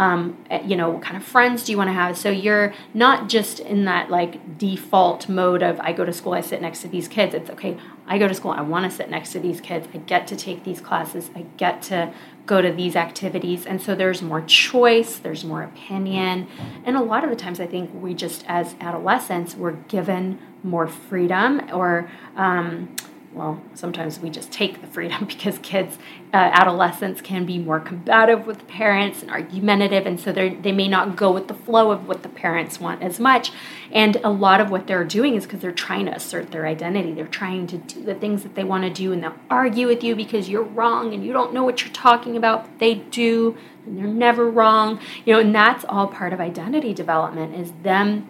Um, 0.00 0.42
eh, 0.48 0.62
you 0.64 0.76
know, 0.76 0.88
what 0.88 1.02
kind 1.02 1.14
of 1.18 1.22
friends 1.22 1.62
do 1.62 1.72
you 1.72 1.78
want 1.78 1.88
to 1.88 1.92
have? 1.92 2.16
So 2.16 2.30
you're 2.30 2.72
not 2.94 3.28
just 3.28 3.60
in 3.60 3.84
that 3.84 4.08
like 4.08 4.56
default 4.56 5.28
mode 5.28 5.62
of 5.62 5.78
I 5.78 5.92
go 5.92 6.06
to 6.06 6.12
school, 6.12 6.32
I 6.32 6.40
sit 6.40 6.62
next 6.62 6.80
to 6.82 6.88
these 6.88 7.06
kids. 7.06 7.34
It's 7.34 7.50
okay, 7.50 7.76
I 8.06 8.16
go 8.16 8.26
to 8.26 8.32
school, 8.32 8.50
I 8.50 8.62
want 8.62 8.90
to 8.90 8.90
sit 8.90 9.10
next 9.10 9.32
to 9.32 9.40
these 9.40 9.60
kids. 9.60 9.86
I 9.92 9.98
get 9.98 10.26
to 10.28 10.36
take 10.36 10.64
these 10.64 10.80
classes, 10.80 11.30
I 11.36 11.42
get 11.58 11.82
to 11.82 12.14
go 12.46 12.62
to 12.62 12.72
these 12.72 12.96
activities. 12.96 13.66
And 13.66 13.80
so 13.80 13.94
there's 13.94 14.22
more 14.22 14.40
choice, 14.40 15.18
there's 15.18 15.44
more 15.44 15.62
opinion. 15.62 16.48
And 16.86 16.96
a 16.96 17.02
lot 17.02 17.22
of 17.22 17.28
the 17.28 17.36
times, 17.36 17.60
I 17.60 17.66
think 17.66 17.90
we 17.92 18.14
just, 18.14 18.42
as 18.48 18.76
adolescents, 18.80 19.54
we're 19.54 19.72
given 19.72 20.38
more 20.62 20.88
freedom 20.88 21.60
or, 21.74 22.10
um, 22.36 22.96
well, 23.32 23.62
sometimes 23.74 24.18
we 24.18 24.28
just 24.28 24.50
take 24.50 24.80
the 24.80 24.88
freedom 24.88 25.24
because 25.28 25.58
kids, 25.58 25.98
uh, 26.32 26.36
adolescents 26.36 27.20
can 27.20 27.46
be 27.46 27.58
more 27.58 27.78
combative 27.78 28.46
with 28.46 28.66
parents 28.66 29.22
and 29.22 29.30
argumentative, 29.30 30.06
and 30.06 30.18
so 30.18 30.32
they 30.32 30.72
may 30.72 30.88
not 30.88 31.16
go 31.16 31.30
with 31.30 31.48
the 31.48 31.54
flow 31.54 31.90
of 31.90 32.08
what 32.08 32.22
the 32.22 32.28
parents 32.28 32.80
want 32.80 33.02
as 33.02 33.20
much. 33.20 33.52
And 33.92 34.16
a 34.22 34.30
lot 34.30 34.60
of 34.60 34.70
what 34.70 34.86
they're 34.86 35.04
doing 35.04 35.34
is 35.34 35.44
because 35.44 35.60
they're 35.60 35.72
trying 35.72 36.06
to 36.06 36.14
assert 36.14 36.50
their 36.50 36.66
identity. 36.66 37.12
They're 37.12 37.26
trying 37.26 37.66
to 37.68 37.78
do 37.78 38.02
the 38.02 38.14
things 38.14 38.42
that 38.42 38.54
they 38.54 38.64
want 38.64 38.84
to 38.84 38.90
do, 38.90 39.12
and 39.12 39.22
they'll 39.22 39.38
argue 39.48 39.86
with 39.86 40.02
you 40.02 40.16
because 40.16 40.48
you're 40.48 40.62
wrong 40.62 41.14
and 41.14 41.24
you 41.24 41.32
don't 41.32 41.54
know 41.54 41.62
what 41.64 41.84
you're 41.84 41.92
talking 41.92 42.36
about. 42.36 42.78
They 42.78 42.94
do, 42.94 43.56
and 43.86 43.96
they're 43.96 44.06
never 44.06 44.50
wrong. 44.50 45.00
You 45.24 45.34
know, 45.34 45.40
and 45.40 45.54
that's 45.54 45.84
all 45.88 46.08
part 46.08 46.32
of 46.32 46.40
identity 46.40 46.94
development 46.94 47.54
is 47.54 47.72
them 47.82 48.26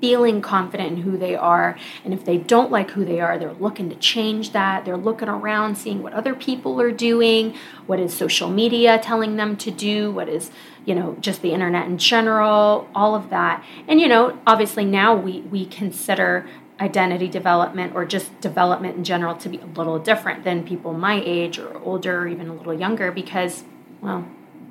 feeling 0.00 0.40
confident 0.40 0.92
in 0.92 1.02
who 1.02 1.16
they 1.16 1.34
are. 1.34 1.76
And 2.04 2.14
if 2.14 2.24
they 2.24 2.38
don't 2.38 2.70
like 2.70 2.90
who 2.90 3.04
they 3.04 3.20
are, 3.20 3.38
they're 3.38 3.52
looking 3.54 3.90
to 3.90 3.96
change 3.96 4.52
that. 4.52 4.84
They're 4.84 4.96
looking 4.96 5.28
around, 5.28 5.76
seeing 5.76 6.02
what 6.02 6.12
other 6.12 6.34
people 6.34 6.80
are 6.80 6.92
doing, 6.92 7.54
what 7.86 8.00
is 8.00 8.14
social 8.14 8.48
media 8.48 8.98
telling 8.98 9.36
them 9.36 9.56
to 9.56 9.70
do, 9.70 10.10
what 10.10 10.28
is, 10.28 10.50
you 10.84 10.94
know, 10.94 11.16
just 11.20 11.42
the 11.42 11.52
internet 11.52 11.86
in 11.86 11.98
general, 11.98 12.88
all 12.94 13.14
of 13.14 13.30
that. 13.30 13.64
And, 13.86 14.00
you 14.00 14.08
know, 14.08 14.38
obviously 14.46 14.84
now 14.84 15.14
we, 15.16 15.40
we 15.42 15.66
consider 15.66 16.48
identity 16.80 17.26
development 17.26 17.94
or 17.94 18.04
just 18.04 18.40
development 18.40 18.96
in 18.96 19.04
general 19.04 19.34
to 19.34 19.48
be 19.48 19.58
a 19.58 19.66
little 19.66 19.98
different 19.98 20.44
than 20.44 20.64
people 20.64 20.92
my 20.92 21.20
age 21.24 21.58
or 21.58 21.76
older 21.78 22.20
or 22.22 22.28
even 22.28 22.48
a 22.48 22.54
little 22.54 22.74
younger 22.74 23.10
because, 23.10 23.64
well, 24.00 24.28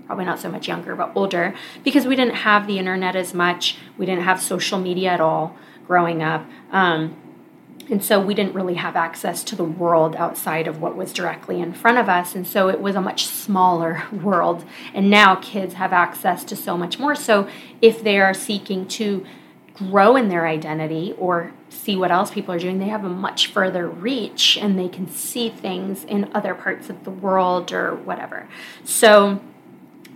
probably 0.08 0.26
not 0.26 0.40
so 0.40 0.50
much 0.50 0.68
younger, 0.68 0.96
but 0.96 1.12
older, 1.14 1.54
because 1.84 2.08
we 2.08 2.16
didn't 2.16 2.36
have 2.36 2.66
the 2.66 2.80
internet 2.80 3.16
as 3.16 3.34
much. 3.34 3.78
We 3.98 4.06
didn't 4.06 4.24
have 4.24 4.42
social 4.42 4.80
media 4.80 5.12
at 5.12 5.22
all 5.22 5.56
growing 5.86 6.24
up. 6.24 6.46
Um, 6.72 7.16
and 7.90 8.04
so 8.04 8.20
we 8.20 8.34
didn't 8.34 8.54
really 8.54 8.76
have 8.76 8.96
access 8.96 9.44
to 9.46 9.56
the 9.56 9.64
world 9.64 10.16
outside 10.16 10.68
of 10.68 10.82
what 10.82 10.98
was 10.98 11.14
directly 11.14 11.62
in 11.62 11.74
front 11.74 11.98
of 11.98 12.10
us. 12.10 12.36
And 12.36 12.46
so 12.46 12.68
it 12.70 12.82
was 12.82 12.96
a 12.96 13.02
much 13.02 13.26
smaller 13.26 14.04
world. 14.12 14.66
And 14.94 15.10
now 15.10 15.36
kids 15.36 15.76
have 15.76 15.94
access 15.94 16.44
to 16.46 16.56
so 16.56 16.78
much 16.78 17.00
more. 17.00 17.16
So 17.16 17.48
if 17.82 18.04
they 18.04 18.20
are 18.20 18.34
seeking 18.34 18.88
to 18.90 19.26
grow 19.74 20.16
in 20.16 20.28
their 20.28 20.48
identity 20.48 21.14
or 21.18 21.54
see 21.70 21.96
what 21.96 22.12
else 22.12 22.32
people 22.32 22.54
are 22.54 22.60
doing, 22.60 22.80
they 22.80 22.88
have 22.88 23.06
a 23.06 23.10
much 23.10 23.48
further 23.48 23.88
reach 23.88 24.58
and 24.58 24.78
they 24.78 24.90
can 24.90 25.08
see 25.08 25.50
things 25.50 26.04
in 26.04 26.30
other 26.34 26.56
parts 26.56 26.90
of 26.90 27.04
the 27.04 27.12
world 27.12 27.72
or 27.72 27.96
whatever. 27.96 28.50
So 28.84 29.40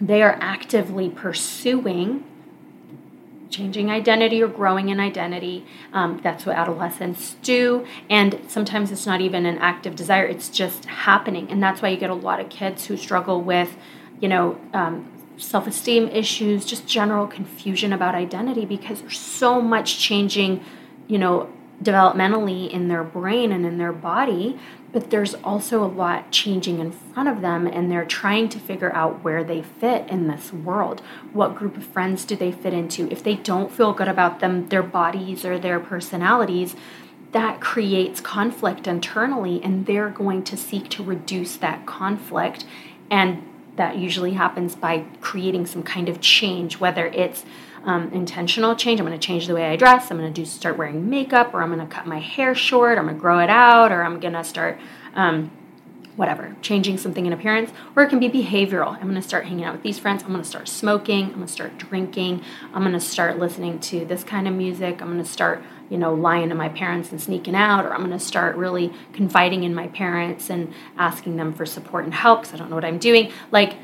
they 0.01 0.21
are 0.23 0.37
actively 0.41 1.09
pursuing 1.09 2.25
changing 3.51 3.91
identity 3.91 4.41
or 4.41 4.47
growing 4.47 4.89
in 4.89 4.99
identity. 4.99 5.65
Um, 5.93 6.19
that's 6.23 6.45
what 6.45 6.55
adolescents 6.55 7.35
do. 7.43 7.85
And 8.09 8.39
sometimes 8.47 8.91
it's 8.91 9.05
not 9.05 9.21
even 9.21 9.45
an 9.45 9.57
active 9.57 9.95
desire, 9.95 10.25
it's 10.25 10.49
just 10.49 10.85
happening. 10.85 11.51
And 11.51 11.61
that's 11.61 11.81
why 11.81 11.89
you 11.89 11.97
get 11.97 12.09
a 12.09 12.15
lot 12.15 12.39
of 12.39 12.49
kids 12.49 12.85
who 12.85 12.97
struggle 12.97 13.41
with, 13.41 13.77
you 14.19 14.29
know, 14.29 14.59
um, 14.73 15.11
self 15.37 15.67
esteem 15.67 16.07
issues, 16.07 16.65
just 16.65 16.87
general 16.87 17.27
confusion 17.27 17.93
about 17.93 18.15
identity 18.15 18.65
because 18.65 19.01
there's 19.01 19.19
so 19.19 19.61
much 19.61 19.99
changing, 19.99 20.63
you 21.07 21.17
know, 21.17 21.51
developmentally 21.81 22.69
in 22.69 22.87
their 22.87 23.03
brain 23.03 23.51
and 23.51 23.65
in 23.65 23.77
their 23.77 23.93
body 23.93 24.59
but 24.91 25.09
there's 25.09 25.35
also 25.35 25.83
a 25.83 25.87
lot 25.87 26.31
changing 26.31 26.79
in 26.79 26.91
front 26.91 27.29
of 27.29 27.41
them 27.41 27.65
and 27.65 27.89
they're 27.89 28.05
trying 28.05 28.49
to 28.49 28.59
figure 28.59 28.93
out 28.93 29.23
where 29.23 29.43
they 29.43 29.61
fit 29.61 30.07
in 30.09 30.27
this 30.27 30.51
world. 30.51 31.01
What 31.31 31.55
group 31.55 31.77
of 31.77 31.85
friends 31.85 32.25
do 32.25 32.35
they 32.35 32.51
fit 32.51 32.73
into? 32.73 33.09
If 33.09 33.23
they 33.23 33.35
don't 33.35 33.71
feel 33.71 33.93
good 33.93 34.09
about 34.09 34.39
them 34.39 34.67
their 34.69 34.83
bodies 34.83 35.45
or 35.45 35.57
their 35.57 35.79
personalities 35.79 36.75
that 37.31 37.61
creates 37.61 38.19
conflict 38.19 38.87
internally 38.87 39.63
and 39.63 39.85
they're 39.85 40.09
going 40.09 40.43
to 40.43 40.57
seek 40.57 40.89
to 40.89 41.03
reduce 41.03 41.55
that 41.57 41.85
conflict. 41.85 42.65
And 43.09 43.47
that 43.77 43.97
usually 43.97 44.33
happens 44.33 44.75
by 44.75 45.05
creating 45.21 45.65
some 45.65 45.83
kind 45.83 46.09
of 46.09 46.19
change 46.19 46.79
whether 46.79 47.05
it's 47.07 47.45
um, 47.83 48.11
intentional 48.13 48.75
change. 48.75 48.99
I'm 48.99 49.05
going 49.05 49.17
to 49.17 49.25
change 49.25 49.47
the 49.47 49.55
way 49.55 49.65
I 49.65 49.75
dress. 49.75 50.11
I'm 50.11 50.17
going 50.17 50.31
to 50.31 50.41
do 50.41 50.45
start 50.45 50.77
wearing 50.77 51.09
makeup, 51.09 51.53
or 51.53 51.61
I'm 51.61 51.73
going 51.73 51.85
to 51.85 51.93
cut 51.93 52.05
my 52.05 52.19
hair 52.19 52.53
short. 52.55 52.97
I'm 52.97 53.05
going 53.05 53.15
to 53.15 53.21
grow 53.21 53.39
it 53.39 53.49
out, 53.49 53.91
or 53.91 54.03
I'm 54.03 54.19
going 54.19 54.33
to 54.33 54.43
start. 54.43 54.79
Um, 55.15 55.51
whatever, 56.15 56.55
changing 56.61 56.97
something 56.97 57.25
in 57.25 57.33
appearance, 57.33 57.71
or 57.95 58.03
it 58.03 58.09
can 58.09 58.19
be 58.19 58.29
behavioral. 58.29 58.93
I'm 58.95 59.03
going 59.03 59.15
to 59.15 59.21
start 59.21 59.45
hanging 59.45 59.63
out 59.63 59.73
with 59.73 59.81
these 59.81 59.97
friends. 59.97 60.23
I'm 60.23 60.29
going 60.29 60.43
to 60.43 60.47
start 60.47 60.67
smoking. 60.67 61.27
I'm 61.27 61.35
going 61.35 61.47
to 61.47 61.51
start 61.51 61.77
drinking. 61.77 62.43
I'm 62.73 62.81
going 62.81 62.93
to 62.93 62.99
start 62.99 63.39
listening 63.39 63.79
to 63.79 64.05
this 64.05 64.23
kind 64.23 64.47
of 64.47 64.53
music. 64.53 65.01
I'm 65.01 65.07
going 65.11 65.23
to 65.23 65.29
start, 65.29 65.63
you 65.89 65.97
know, 65.97 66.13
lying 66.13 66.49
to 66.49 66.55
my 66.55 66.69
parents 66.69 67.11
and 67.11 67.21
sneaking 67.21 67.55
out, 67.55 67.85
or 67.85 67.93
I'm 67.93 68.01
going 68.01 68.11
to 68.11 68.19
start 68.19 68.55
really 68.55 68.93
confiding 69.13 69.63
in 69.63 69.73
my 69.73 69.87
parents 69.87 70.49
and 70.49 70.73
asking 70.97 71.37
them 71.37 71.53
for 71.53 71.65
support 71.65 72.03
and 72.03 72.13
help 72.13 72.41
because 72.41 72.53
I 72.53 72.57
don't 72.57 72.69
know 72.69 72.75
what 72.75 72.85
I'm 72.85 72.99
doing. 72.99 73.31
Like, 73.51 73.77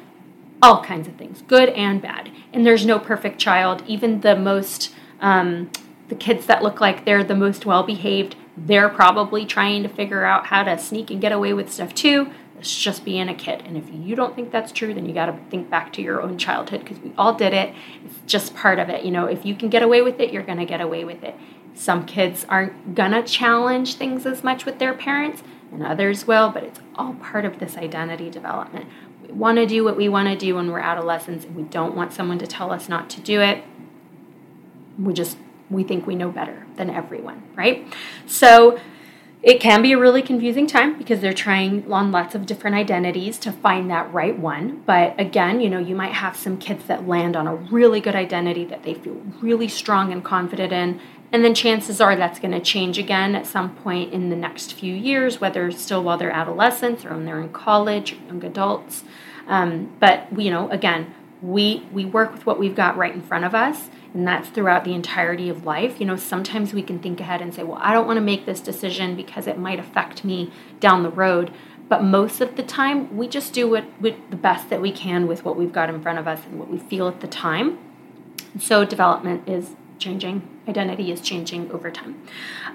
all 0.62 0.84
kinds 0.84 1.08
of 1.08 1.16
things, 1.16 1.42
good 1.44 1.70
and 1.70 2.02
bad. 2.02 2.32
And 2.54 2.66
there's 2.66 2.86
no 2.86 3.00
perfect 3.00 3.40
child. 3.40 3.84
Even 3.88 4.22
the 4.22 4.36
most, 4.36 4.94
um, 5.22 5.72
the 6.08 6.16
kids 6.16 6.46
that 6.48 6.64
look 6.64 6.82
like 6.82 7.06
they're 7.06 7.24
the 7.24 7.36
most 7.36 7.66
well 7.66 7.84
behaved, 7.84 8.36
they're 8.56 8.90
probably 8.90 9.46
trying 9.46 9.84
to 9.84 9.90
figure 9.90 10.24
out 10.24 10.48
how 10.48 10.64
to 10.64 10.78
sneak 10.78 11.12
and 11.12 11.22
get 11.22 11.32
away 11.32 11.54
with 11.54 11.72
stuff 11.72 11.94
too. 11.94 12.32
It's 12.60 12.76
just 12.76 13.06
being 13.06 13.30
a 13.30 13.36
kid. 13.36 13.62
And 13.66 13.78
if 13.78 13.86
you 13.94 14.16
don't 14.16 14.36
think 14.36 14.52
that's 14.52 14.72
true, 14.72 14.94
then 14.94 15.06
you 15.06 15.14
got 15.14 15.28
to 15.28 15.38
think 15.52 15.70
back 15.70 15.94
to 15.94 16.02
your 16.02 16.22
own 16.24 16.40
childhood 16.40 16.82
because 16.82 16.98
we 17.00 17.14
all 17.16 17.36
did 17.36 17.54
it. 17.54 17.76
It's 18.04 18.20
just 18.26 18.56
part 18.56 18.80
of 18.80 18.90
it. 18.90 19.06
You 19.06 19.12
know, 19.12 19.26
if 19.26 19.46
you 19.46 19.54
can 19.54 19.70
get 19.70 19.84
away 19.84 20.02
with 20.02 20.20
it, 20.20 20.34
you're 20.34 20.44
going 20.44 20.58
to 20.58 20.66
get 20.66 20.82
away 20.82 21.04
with 21.04 21.24
it. 21.24 21.36
Some 21.76 22.08
kids 22.08 22.48
aren't 22.50 22.96
going 22.96 23.12
to 23.12 23.22
challenge 23.22 23.96
things 23.96 24.26
as 24.26 24.44
much 24.44 24.66
with 24.66 24.80
their 24.80 24.96
parents, 24.96 25.44
and 25.72 25.86
others 25.86 26.26
will, 26.26 26.50
but 26.50 26.64
it's 26.64 26.80
all 26.96 27.14
part 27.14 27.46
of 27.46 27.60
this 27.60 27.78
identity 27.78 28.32
development 28.32 28.88
want 29.30 29.58
to 29.58 29.66
do 29.66 29.84
what 29.84 29.98
we 29.98 30.10
want 30.10 30.28
to 30.28 30.36
do 30.36 30.56
when 30.56 30.72
we're 30.72 30.80
adolescents 30.80 31.46
and 31.46 31.56
we 31.56 31.64
don't 31.64 31.96
want 31.96 32.14
someone 32.14 32.40
to 32.40 32.48
tell 32.48 32.72
us 32.72 32.90
not 32.90 33.10
to 33.12 33.22
do 33.22 33.42
it. 33.42 33.64
We 34.98 35.14
just 35.14 35.38
we 35.70 35.84
think 35.84 36.08
we 36.08 36.16
know 36.16 36.30
better 36.30 36.66
than 36.76 36.90
everyone, 36.90 37.44
right? 37.56 37.86
So 38.26 38.80
it 39.44 39.60
can 39.60 39.82
be 39.82 39.92
a 39.92 39.98
really 39.98 40.22
confusing 40.22 40.66
time 40.66 40.98
because 40.98 41.22
they're 41.22 41.34
trying 41.34 41.92
on 41.92 42.12
lots 42.12 42.34
of 42.34 42.46
different 42.46 42.76
identities 42.76 43.38
to 43.40 43.52
find 43.52 43.90
that 43.92 44.12
right 44.12 44.38
one. 44.38 44.82
But 44.86 45.20
again, 45.20 45.62
you 45.62 45.70
know, 45.70 45.78
you 45.78 45.96
might 45.96 46.14
have 46.14 46.36
some 46.36 46.58
kids 46.58 46.86
that 46.86 47.08
land 47.08 47.36
on 47.36 47.46
a 47.48 47.56
really 47.56 48.02
good 48.02 48.16
identity 48.16 48.66
that 48.66 48.84
they 48.84 48.96
feel 48.96 49.22
really 49.40 49.68
strong 49.68 50.12
and 50.12 50.24
confident 50.24 50.74
in. 50.74 51.00
And 51.32 51.44
then 51.44 51.54
chances 51.54 52.00
are 52.00 52.16
that's 52.16 52.40
going 52.40 52.54
to 52.54 52.62
change 52.62 52.98
again 52.98 53.36
at 53.36 53.46
some 53.46 53.76
point 53.76 54.14
in 54.14 54.30
the 54.30 54.36
next 54.36 54.74
few 54.74 54.94
years, 54.94 55.42
whether 55.42 55.70
still 55.72 56.04
while 56.04 56.18
they're 56.18 56.32
adolescents 56.32 57.04
or 57.04 57.10
when 57.10 57.26
they're 57.26 57.42
in 57.42 57.50
college, 57.50 58.14
or 58.14 58.16
young 58.28 58.44
adults. 58.46 59.04
Um, 59.48 59.94
but 60.00 60.28
you 60.40 60.50
know, 60.50 60.70
again, 60.70 61.14
we 61.42 61.86
we 61.92 62.06
work 62.06 62.34
with 62.34 62.46
what 62.46 62.58
we've 62.58 62.76
got 62.76 62.98
right 62.98 63.14
in 63.14 63.22
front 63.22 63.46
of 63.46 63.54
us, 63.54 63.90
and 64.14 64.28
that's 64.28 64.50
throughout 64.50 64.86
the 64.86 64.94
entirety 64.94 65.50
of 65.50 65.66
life. 65.66 66.00
You 66.00 66.06
know, 66.06 66.16
sometimes 66.16 66.74
we 66.74 66.82
can 66.82 67.00
think 67.00 67.20
ahead 67.20 67.42
and 67.42 67.54
say, 67.54 67.64
"Well, 67.64 67.80
I 67.82 67.94
don't 67.94 68.08
want 68.08 68.18
to 68.18 68.22
make 68.22 68.46
this 68.46 68.62
decision 68.62 69.16
because 69.16 69.48
it 69.48 69.58
might 69.58 69.80
affect 69.80 70.24
me 70.24 70.52
down 70.80 71.04
the 71.04 71.12
road." 71.12 71.52
But 71.90 72.04
most 72.04 72.42
of 72.42 72.56
the 72.56 72.64
time, 72.64 73.16
we 73.16 73.28
just 73.28 73.54
do 73.54 73.70
what, 73.70 73.86
what 74.00 74.16
the 74.30 74.36
best 74.36 74.70
that 74.70 74.82
we 74.82 74.92
can 74.92 75.26
with 75.26 75.46
what 75.46 75.56
we've 75.56 75.72
got 75.72 75.90
in 75.90 76.02
front 76.02 76.20
of 76.20 76.28
us 76.28 76.46
and 76.46 76.60
what 76.60 76.70
we 76.70 76.78
feel 76.78 77.08
at 77.08 77.22
the 77.22 77.28
time. 77.28 77.78
So 78.60 78.84
development 78.84 79.48
is 79.48 79.76
changing 79.98 80.48
identity 80.68 81.12
is 81.12 81.22
changing 81.22 81.72
over 81.72 81.92
time 81.92 82.22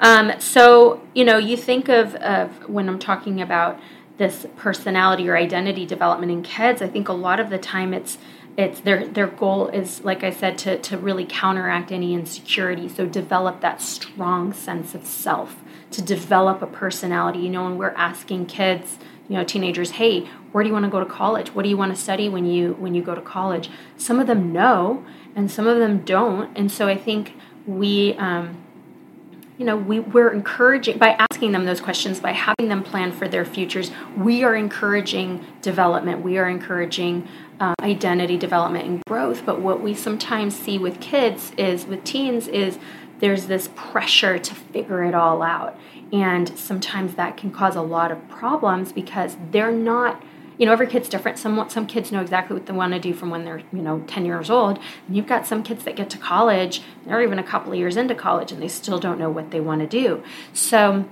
um, 0.01 0.33
so 0.39 1.01
you 1.15 1.25
know 1.25 1.39
you 1.39 1.57
think 1.57 1.89
of, 1.89 2.15
of 2.17 2.69
when 2.69 2.89
i'm 2.89 2.99
talking 2.99 3.41
about 3.41 3.79
this 4.19 4.47
personality 4.57 5.29
or 5.29 5.37
identity 5.37 5.87
development 5.87 6.31
in 6.31 6.43
kids, 6.43 6.83
I 6.83 6.89
think 6.89 7.09
a 7.09 7.13
lot 7.13 7.41
of 7.41 7.51
the 7.51 7.59
time 7.59 7.93
it's 7.95 8.19
it's 8.57 8.81
their 8.81 9.09
their 9.09 9.27
goal 9.27 9.69
is 9.69 10.05
like 10.05 10.23
I 10.23 10.31
said 10.31 10.59
to 10.59 10.79
to 10.79 10.99
really 10.99 11.25
counteract 11.25 11.91
any 11.91 12.15
insecurity. 12.15 12.89
So 12.89 13.07
develop 13.07 13.61
that 13.63 13.81
strong 13.81 14.53
sense 14.53 14.95
of 14.95 15.07
self, 15.07 15.57
to 15.91 16.03
develop 16.03 16.61
a 16.63 16.67
personality. 16.67 17.41
You 17.41 17.51
know, 17.51 17.65
when 17.65 17.79
we're 17.79 17.95
asking 17.97 18.47
kids, 18.47 18.99
you 19.29 19.37
know, 19.37 19.45
teenagers, 19.45 19.93
hey, 19.93 20.29
where 20.53 20.63
do 20.63 20.69
you 20.69 20.75
want 20.75 20.85
to 20.85 20.91
go 20.91 21.01
to 21.01 21.07
college? 21.07 21.55
What 21.55 21.63
do 21.63 21.71
you 21.71 21.77
want 21.79 21.95
to 21.95 22.01
study 22.01 22.29
when 22.29 22.45
you 22.45 22.75
when 22.75 22.95
you 22.95 23.03
go 23.03 23.15
to 23.15 23.23
college? 23.23 23.71
Some 23.97 24.21
of 24.21 24.27
them 24.27 24.53
know, 24.53 25.05
and 25.35 25.51
some 25.51 25.67
of 25.67 25.79
them 25.79 25.99
don't. 26.05 26.57
And 26.57 26.71
so 26.71 26.89
I 26.89 26.97
think 26.97 27.35
we 27.67 28.15
um, 28.15 28.57
you 29.59 29.65
know 29.65 29.77
we, 29.77 30.01
we're 30.01 30.33
encouraging 30.33 30.99
by 30.99 31.17
asking 31.31 31.53
them 31.53 31.65
those 31.65 31.81
questions 31.81 32.21
by 32.21 32.33
having 32.33 32.69
them 32.69 32.83
plan 32.83 33.13
for 33.13 33.29
their 33.29 33.45
futures 33.45 33.91
we 34.17 34.45
are 34.45 34.55
encouraging 34.55 35.45
development. 35.61 36.23
We 36.23 36.39
are 36.39 36.49
encouraging 36.49 37.29
uh, 37.61 37.75
identity 37.81 38.37
development 38.37 38.87
and 38.87 39.03
growth. 39.07 39.47
But 39.47 39.61
what 39.61 39.81
we 39.81 39.95
sometimes 39.95 40.57
see 40.57 40.79
with 40.79 41.01
kids 41.01 41.53
is 41.57 41.87
with 41.87 42.03
teens 42.03 42.49
is 42.49 42.79
there's 43.21 43.47
this 43.47 43.71
pressure 43.77 44.37
to 44.37 44.55
figure 44.55 45.05
it 45.05 45.15
all 45.15 45.43
out. 45.43 45.79
And 46.13 46.59
sometimes 46.59 47.15
that 47.15 47.37
can 47.37 47.53
cause 47.53 47.77
a 47.77 47.83
lot 47.83 48.11
of 48.11 48.29
problems 48.29 48.93
because 48.93 49.37
they're 49.53 49.73
not 49.73 50.23
you 50.63 50.67
know, 50.67 50.73
every 50.73 50.87
kid's 50.87 51.09
different. 51.09 51.39
Some 51.39 51.69
some 51.69 51.89
kids 51.89 52.13
know 52.13 52.21
exactly 52.21 52.55
what 52.55 52.67
they 52.67 52.73
want 52.73 52.93
to 52.93 53.01
do 53.01 53.13
from 53.13 53.31
when 53.31 53.45
they're 53.45 53.63
you 53.73 53.83
know 53.83 53.99
ten 54.07 54.25
years 54.25 54.49
old, 54.49 54.79
and 55.09 55.17
you've 55.17 55.27
got 55.27 55.45
some 55.45 55.65
kids 55.65 55.83
that 55.83 55.97
get 55.97 56.09
to 56.11 56.19
college, 56.19 56.83
they're 57.05 57.21
even 57.21 57.41
a 57.41 57.43
couple 57.43 57.73
of 57.73 57.79
years 57.81 57.97
into 57.97 58.15
college, 58.15 58.53
and 58.53 58.63
they 58.63 58.69
still 58.69 59.01
don't 59.01 59.19
know 59.19 59.29
what 59.29 59.51
they 59.51 59.59
want 59.59 59.81
to 59.81 59.89
do. 59.89 60.23
So 60.53 61.05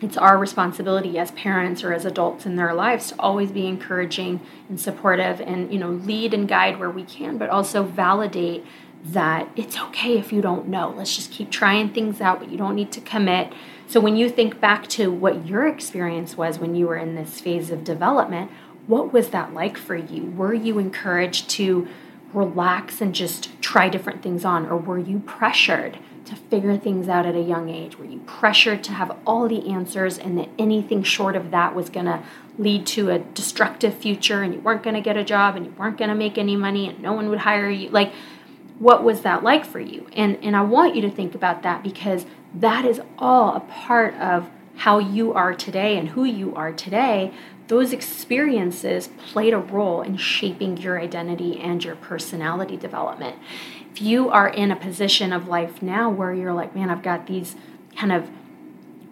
it's 0.00 0.16
our 0.16 0.38
responsibility 0.38 1.18
as 1.18 1.30
parents 1.32 1.84
or 1.84 1.92
as 1.92 2.06
adults 2.06 2.46
in 2.46 2.56
their 2.56 2.72
lives 2.72 3.08
to 3.08 3.16
always 3.18 3.50
be 3.50 3.66
encouraging 3.66 4.40
and 4.70 4.80
supportive 4.80 5.42
and 5.42 5.70
you 5.70 5.78
know 5.78 5.90
lead 5.90 6.32
and 6.32 6.48
guide 6.48 6.78
where 6.78 6.90
we 6.90 7.02
can 7.02 7.36
but 7.36 7.50
also 7.50 7.82
validate 7.82 8.64
that 9.04 9.48
it's 9.54 9.78
okay 9.78 10.16
if 10.16 10.32
you 10.32 10.40
don't 10.40 10.66
know 10.66 10.94
let's 10.96 11.14
just 11.14 11.30
keep 11.30 11.50
trying 11.50 11.90
things 11.90 12.22
out 12.22 12.38
but 12.38 12.50
you 12.50 12.56
don't 12.56 12.74
need 12.74 12.90
to 12.90 13.00
commit 13.00 13.52
so 13.86 14.00
when 14.00 14.16
you 14.16 14.28
think 14.28 14.60
back 14.60 14.86
to 14.86 15.10
what 15.10 15.46
your 15.46 15.66
experience 15.66 16.36
was 16.36 16.58
when 16.58 16.74
you 16.74 16.86
were 16.86 16.96
in 16.96 17.14
this 17.14 17.40
phase 17.40 17.70
of 17.70 17.84
development 17.84 18.50
what 18.88 19.12
was 19.12 19.30
that 19.30 19.54
like 19.54 19.76
for 19.76 19.94
you 19.94 20.24
were 20.32 20.54
you 20.54 20.78
encouraged 20.80 21.48
to 21.48 21.86
relax 22.34 23.00
and 23.00 23.14
just 23.14 23.50
try 23.62 23.88
different 23.88 24.22
things 24.22 24.44
on 24.44 24.66
or 24.66 24.76
were 24.76 24.98
you 24.98 25.20
pressured 25.20 25.98
to 26.28 26.36
figure 26.36 26.76
things 26.76 27.08
out 27.08 27.24
at 27.24 27.34
a 27.34 27.40
young 27.40 27.70
age? 27.70 27.98
Were 27.98 28.04
you 28.04 28.18
pressured 28.20 28.84
to 28.84 28.92
have 28.92 29.16
all 29.26 29.48
the 29.48 29.66
answers 29.70 30.18
and 30.18 30.36
that 30.38 30.50
anything 30.58 31.02
short 31.02 31.34
of 31.34 31.50
that 31.52 31.74
was 31.74 31.88
going 31.88 32.04
to 32.04 32.22
lead 32.58 32.86
to 32.88 33.08
a 33.10 33.18
destructive 33.18 33.94
future 33.94 34.42
and 34.42 34.52
you 34.52 34.60
weren't 34.60 34.82
going 34.82 34.94
to 34.94 35.00
get 35.00 35.16
a 35.16 35.24
job 35.24 35.56
and 35.56 35.64
you 35.64 35.72
weren't 35.72 35.96
going 35.96 36.10
to 36.10 36.14
make 36.14 36.36
any 36.36 36.54
money 36.54 36.86
and 36.86 37.00
no 37.00 37.14
one 37.14 37.30
would 37.30 37.40
hire 37.40 37.70
you? 37.70 37.88
Like, 37.88 38.12
what 38.78 39.02
was 39.02 39.22
that 39.22 39.42
like 39.42 39.64
for 39.64 39.80
you? 39.80 40.06
And, 40.12 40.38
and 40.42 40.54
I 40.54 40.60
want 40.60 40.94
you 40.94 41.02
to 41.02 41.10
think 41.10 41.34
about 41.34 41.62
that 41.62 41.82
because 41.82 42.26
that 42.54 42.84
is 42.84 43.00
all 43.18 43.56
a 43.56 43.60
part 43.60 44.14
of 44.16 44.50
how 44.76 44.98
you 44.98 45.32
are 45.32 45.54
today 45.54 45.96
and 45.96 46.10
who 46.10 46.24
you 46.24 46.54
are 46.54 46.72
today. 46.72 47.32
Those 47.68 47.92
experiences 47.92 49.08
played 49.30 49.54
a 49.54 49.58
role 49.58 50.02
in 50.02 50.16
shaping 50.16 50.76
your 50.78 51.00
identity 51.00 51.60
and 51.60 51.84
your 51.84 51.96
personality 51.96 52.76
development 52.76 53.36
if 53.98 54.02
you 54.02 54.28
are 54.28 54.48
in 54.48 54.70
a 54.70 54.76
position 54.76 55.32
of 55.32 55.48
life 55.48 55.82
now 55.82 56.08
where 56.08 56.32
you're 56.32 56.52
like, 56.52 56.72
man, 56.72 56.88
I've 56.88 57.02
got 57.02 57.26
these 57.26 57.56
kind 57.96 58.12
of 58.12 58.30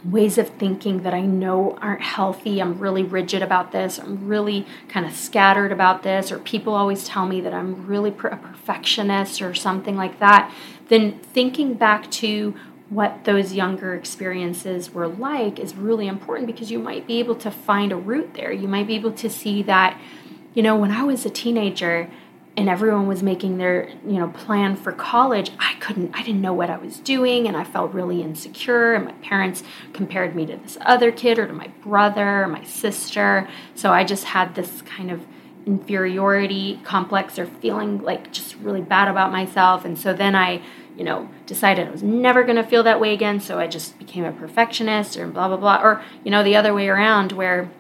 ways 0.05 0.39
of 0.39 0.49
thinking 0.49 1.03
that 1.03 1.13
I 1.13 1.23
know 1.23 1.77
aren't 1.83 2.03
healthy. 2.03 2.63
I'm 2.63 2.79
really 2.79 3.03
rigid 3.03 3.43
about 3.43 3.73
this. 3.73 3.99
I'm 3.99 4.29
really 4.29 4.65
kind 4.89 5.05
of 5.05 5.13
scattered 5.13 5.73
about 5.73 6.05
this, 6.05 6.31
or 6.31 6.39
people 6.39 6.75
always 6.75 7.05
tell 7.05 7.27
me 7.27 7.41
that 7.41 7.53
I'm 7.53 7.89
really 7.89 8.11
a 8.11 8.13
perfectionist 8.13 9.43
or 9.43 9.55
something 9.55 9.97
like 9.97 10.21
that. 10.21 10.55
Then 10.87 11.19
thinking 11.19 11.75
back 11.75 12.09
to 12.13 12.55
what 12.89 13.25
those 13.25 13.53
younger 13.53 13.95
experiences 13.95 14.93
were 14.93 15.09
like 15.09 15.59
is 15.59 15.75
really 15.75 16.07
important 16.07 16.47
because 16.47 16.71
you 16.71 16.79
might 16.79 17.07
be 17.07 17.19
able 17.19 17.35
to 17.35 17.51
find 17.51 17.93
a 17.93 17.97
root 17.97 18.35
there. 18.35 18.53
You 18.53 18.69
might 18.69 18.87
be 18.87 18.95
able 18.95 19.13
to 19.13 19.29
see 19.29 19.63
that, 19.65 20.01
you 20.55 20.63
know, 20.63 20.77
when 20.77 20.93
I 20.93 21.03
was 21.03 21.27
a 21.27 21.31
teenager, 21.31 22.09
and 22.57 22.71
everyone 22.71 23.07
was 23.07 23.23
making 23.23 23.59
their 23.59 23.89
you 24.07 24.15
know 24.15 24.29
plan 24.29 24.75
for 24.77 24.91
college 24.91 25.51
i 25.59 25.75
couldn't 25.75 26.11
i 26.15 26.23
didn't 26.23 26.41
know 26.41 26.55
what 26.55 26.71
i 26.71 26.77
was 26.77 26.99
doing 27.01 27.47
and 27.47 27.57
i 27.57 27.63
felt 27.63 27.93
really 27.93 28.23
insecure 28.23 28.95
and 28.95 29.05
my 29.05 29.13
parents 29.13 29.63
compared 29.93 30.35
me 30.35 30.47
to 30.47 30.57
this 30.57 30.79
other 30.81 31.13
kid 31.13 31.39
or 31.39 31.47
to 31.47 31.53
my 31.53 31.69
brother 31.83 32.45
or 32.45 32.49
my 32.49 32.65
sister 32.65 33.49
so 33.75 33.93
i 33.93 34.03
just 34.03 34.25
had 34.25 34.55
this 34.55 34.83
kind 34.83 35.11
of 35.11 35.27
inferiority 35.67 36.81
complex 36.85 37.39
or 37.39 37.47
feeling 37.47 37.99
like 37.99 38.33
just 38.33 38.55
really 38.57 38.81
bad 38.81 39.09
about 39.09 39.31
myself 39.31 39.85
and 39.85 39.99
so 39.99 40.13
then 40.13 40.35
i 40.35 40.63
you 40.97 41.05
know 41.05 41.29
decided 41.47 41.87
i 41.87 41.91
was 41.91 42.03
never 42.03 42.43
going 42.43 42.57
to 42.57 42.65
feel 42.65 42.83
that 42.83 43.01
way 43.01 43.13
again 43.13 43.39
so 43.41 43.59
i 43.59 43.67
just 43.67 43.99
became 43.99 44.25
a 44.25 44.33
perfectionist 44.33 45.17
or 45.17 45.27
blah 45.27 45.49
blah 45.49 45.57
blah 45.57 45.81
or 45.83 46.03
you 46.25 46.31
know 46.31 46.43
the 46.43 46.57
other 46.57 46.73
way 46.73 46.89
around 46.89 47.33
where 47.33 47.71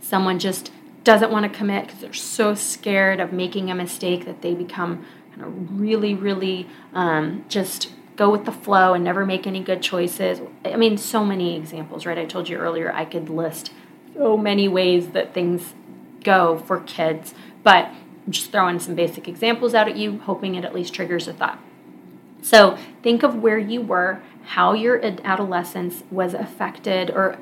someone 0.00 0.38
just 0.38 0.70
doesn't 1.04 1.30
want 1.30 1.50
to 1.50 1.58
commit 1.58 1.86
because 1.86 2.00
they're 2.00 2.12
so 2.12 2.54
scared 2.54 3.20
of 3.20 3.32
making 3.32 3.70
a 3.70 3.74
mistake 3.74 4.24
that 4.26 4.42
they 4.42 4.54
become 4.54 5.04
kind 5.30 5.42
of 5.42 5.80
really, 5.80 6.14
really 6.14 6.68
um, 6.92 7.44
just 7.48 7.92
go 8.16 8.30
with 8.30 8.44
the 8.44 8.52
flow 8.52 8.92
and 8.92 9.02
never 9.02 9.24
make 9.24 9.46
any 9.46 9.60
good 9.60 9.82
choices. 9.82 10.40
I 10.64 10.76
mean, 10.76 10.98
so 10.98 11.24
many 11.24 11.56
examples, 11.56 12.04
right? 12.04 12.18
I 12.18 12.26
told 12.26 12.48
you 12.48 12.58
earlier 12.58 12.92
I 12.92 13.04
could 13.04 13.30
list 13.30 13.72
so 14.14 14.36
many 14.36 14.68
ways 14.68 15.10
that 15.10 15.32
things 15.32 15.74
go 16.22 16.58
for 16.58 16.80
kids, 16.80 17.34
but 17.62 17.86
I'm 18.26 18.32
just 18.32 18.52
throwing 18.52 18.78
some 18.78 18.94
basic 18.94 19.26
examples 19.26 19.74
out 19.74 19.88
at 19.88 19.96
you, 19.96 20.18
hoping 20.18 20.54
it 20.54 20.64
at 20.64 20.74
least 20.74 20.92
triggers 20.92 21.28
a 21.28 21.32
thought. 21.32 21.58
So 22.42 22.78
think 23.02 23.22
of 23.22 23.36
where 23.36 23.58
you 23.58 23.80
were, 23.80 24.22
how 24.42 24.72
your 24.72 25.00
adolescence 25.04 26.02
was 26.10 26.34
affected, 26.34 27.10
or 27.10 27.38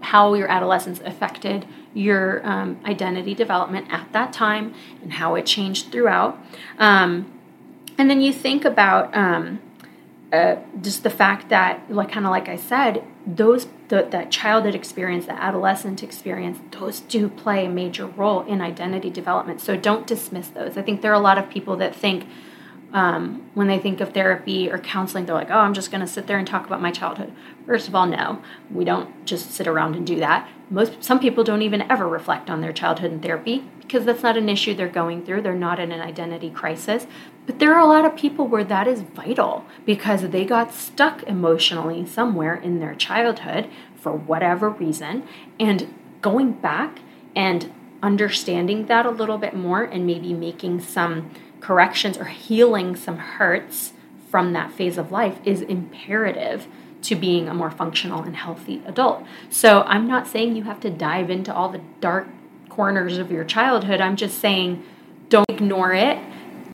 how 0.00 0.34
your 0.34 0.50
adolescence 0.50 1.00
affected 1.00 1.66
your 1.94 2.46
um, 2.46 2.78
identity 2.84 3.34
development 3.34 3.86
at 3.90 4.12
that 4.12 4.32
time 4.32 4.74
and 5.02 5.14
how 5.14 5.34
it 5.34 5.46
changed 5.46 5.90
throughout. 5.90 6.38
Um, 6.78 7.32
and 7.96 8.10
then 8.10 8.20
you 8.20 8.32
think 8.32 8.64
about 8.64 9.16
um, 9.16 9.60
uh, 10.32 10.56
just 10.80 11.02
the 11.04 11.10
fact 11.10 11.48
that, 11.48 11.90
like 11.90 12.10
kind 12.10 12.26
of 12.26 12.30
like 12.30 12.48
I 12.48 12.56
said, 12.56 13.04
those 13.26 13.68
the, 13.88 14.06
that 14.10 14.30
childhood 14.30 14.74
experience, 14.74 15.26
the 15.26 15.40
adolescent 15.40 16.02
experience, 16.02 16.58
those 16.72 17.00
do 17.00 17.28
play 17.28 17.66
a 17.66 17.68
major 17.68 18.06
role 18.06 18.42
in 18.42 18.60
identity 18.60 19.10
development. 19.10 19.60
So 19.60 19.76
don't 19.76 20.06
dismiss 20.06 20.48
those. 20.48 20.76
I 20.76 20.82
think 20.82 21.02
there 21.02 21.12
are 21.12 21.14
a 21.14 21.20
lot 21.20 21.38
of 21.38 21.48
people 21.48 21.76
that 21.76 21.94
think 21.94 22.26
um, 22.94 23.50
when 23.54 23.66
they 23.66 23.80
think 23.80 24.00
of 24.00 24.14
therapy 24.14 24.70
or 24.70 24.78
counseling, 24.78 25.26
they're 25.26 25.34
like, 25.34 25.50
oh, 25.50 25.58
I'm 25.58 25.74
just 25.74 25.90
going 25.90 26.00
to 26.00 26.06
sit 26.06 26.28
there 26.28 26.38
and 26.38 26.46
talk 26.46 26.64
about 26.64 26.80
my 26.80 26.92
childhood. 26.92 27.32
First 27.66 27.88
of 27.88 27.94
all, 27.96 28.06
no, 28.06 28.40
we 28.70 28.84
don't 28.84 29.26
just 29.26 29.50
sit 29.50 29.66
around 29.66 29.96
and 29.96 30.06
do 30.06 30.20
that. 30.20 30.48
Most 30.70 31.02
some 31.02 31.18
people 31.18 31.42
don't 31.42 31.62
even 31.62 31.82
ever 31.90 32.08
reflect 32.08 32.48
on 32.48 32.60
their 32.60 32.72
childhood 32.72 33.10
in 33.12 33.20
therapy 33.20 33.64
because 33.80 34.04
that's 34.04 34.22
not 34.22 34.36
an 34.36 34.48
issue 34.48 34.74
they're 34.74 34.88
going 34.88 35.24
through. 35.26 35.42
They're 35.42 35.54
not 35.54 35.80
in 35.80 35.90
an 35.90 36.00
identity 36.00 36.50
crisis. 36.50 37.08
But 37.46 37.58
there 37.58 37.74
are 37.74 37.80
a 37.80 37.86
lot 37.86 38.04
of 38.04 38.16
people 38.16 38.46
where 38.46 38.64
that 38.64 38.86
is 38.86 39.02
vital 39.02 39.64
because 39.84 40.30
they 40.30 40.44
got 40.44 40.72
stuck 40.72 41.24
emotionally 41.24 42.06
somewhere 42.06 42.54
in 42.54 42.78
their 42.78 42.94
childhood 42.94 43.68
for 43.96 44.12
whatever 44.12 44.70
reason. 44.70 45.26
And 45.58 45.92
going 46.22 46.52
back 46.52 47.00
and 47.34 47.72
understanding 48.04 48.86
that 48.86 49.04
a 49.04 49.10
little 49.10 49.38
bit 49.38 49.56
more 49.56 49.82
and 49.82 50.06
maybe 50.06 50.32
making 50.32 50.78
some 50.80 51.30
corrections 51.64 52.18
or 52.18 52.26
healing 52.26 52.94
some 52.94 53.16
hurts 53.16 53.94
from 54.30 54.52
that 54.52 54.70
phase 54.70 54.98
of 54.98 55.10
life 55.10 55.38
is 55.46 55.62
imperative 55.62 56.66
to 57.00 57.16
being 57.16 57.48
a 57.48 57.54
more 57.54 57.70
functional 57.70 58.22
and 58.22 58.36
healthy 58.36 58.82
adult. 58.84 59.24
So 59.48 59.80
I'm 59.86 60.06
not 60.06 60.26
saying 60.26 60.56
you 60.56 60.64
have 60.64 60.80
to 60.80 60.90
dive 60.90 61.30
into 61.30 61.54
all 61.54 61.70
the 61.70 61.80
dark 62.00 62.28
corners 62.68 63.16
of 63.16 63.30
your 63.30 63.44
childhood. 63.44 64.02
I'm 64.02 64.14
just 64.14 64.38
saying 64.38 64.84
don't 65.30 65.48
ignore 65.48 65.94
it. 65.94 66.18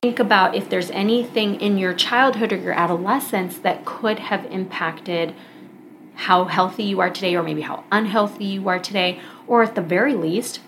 Think 0.02 0.18
about 0.18 0.56
if 0.56 0.68
there's 0.68 0.90
anything 0.90 1.60
in 1.60 1.78
your 1.78 1.94
childhood 1.94 2.52
or 2.52 2.56
your 2.56 2.72
adolescence 2.72 3.58
that 3.58 3.84
could 3.84 4.18
have 4.18 4.44
impacted 4.46 5.36
how 6.14 6.46
healthy 6.46 6.82
you 6.82 7.00
are 7.00 7.10
today, 7.10 7.36
or 7.36 7.44
maybe 7.44 7.60
how 7.60 7.84
unhealthy 7.92 8.44
you 8.44 8.68
are 8.68 8.80
today, 8.80 9.20
or 9.46 9.62
at 9.62 9.76
the 9.76 9.82
very 9.82 10.14
least, 10.14 10.60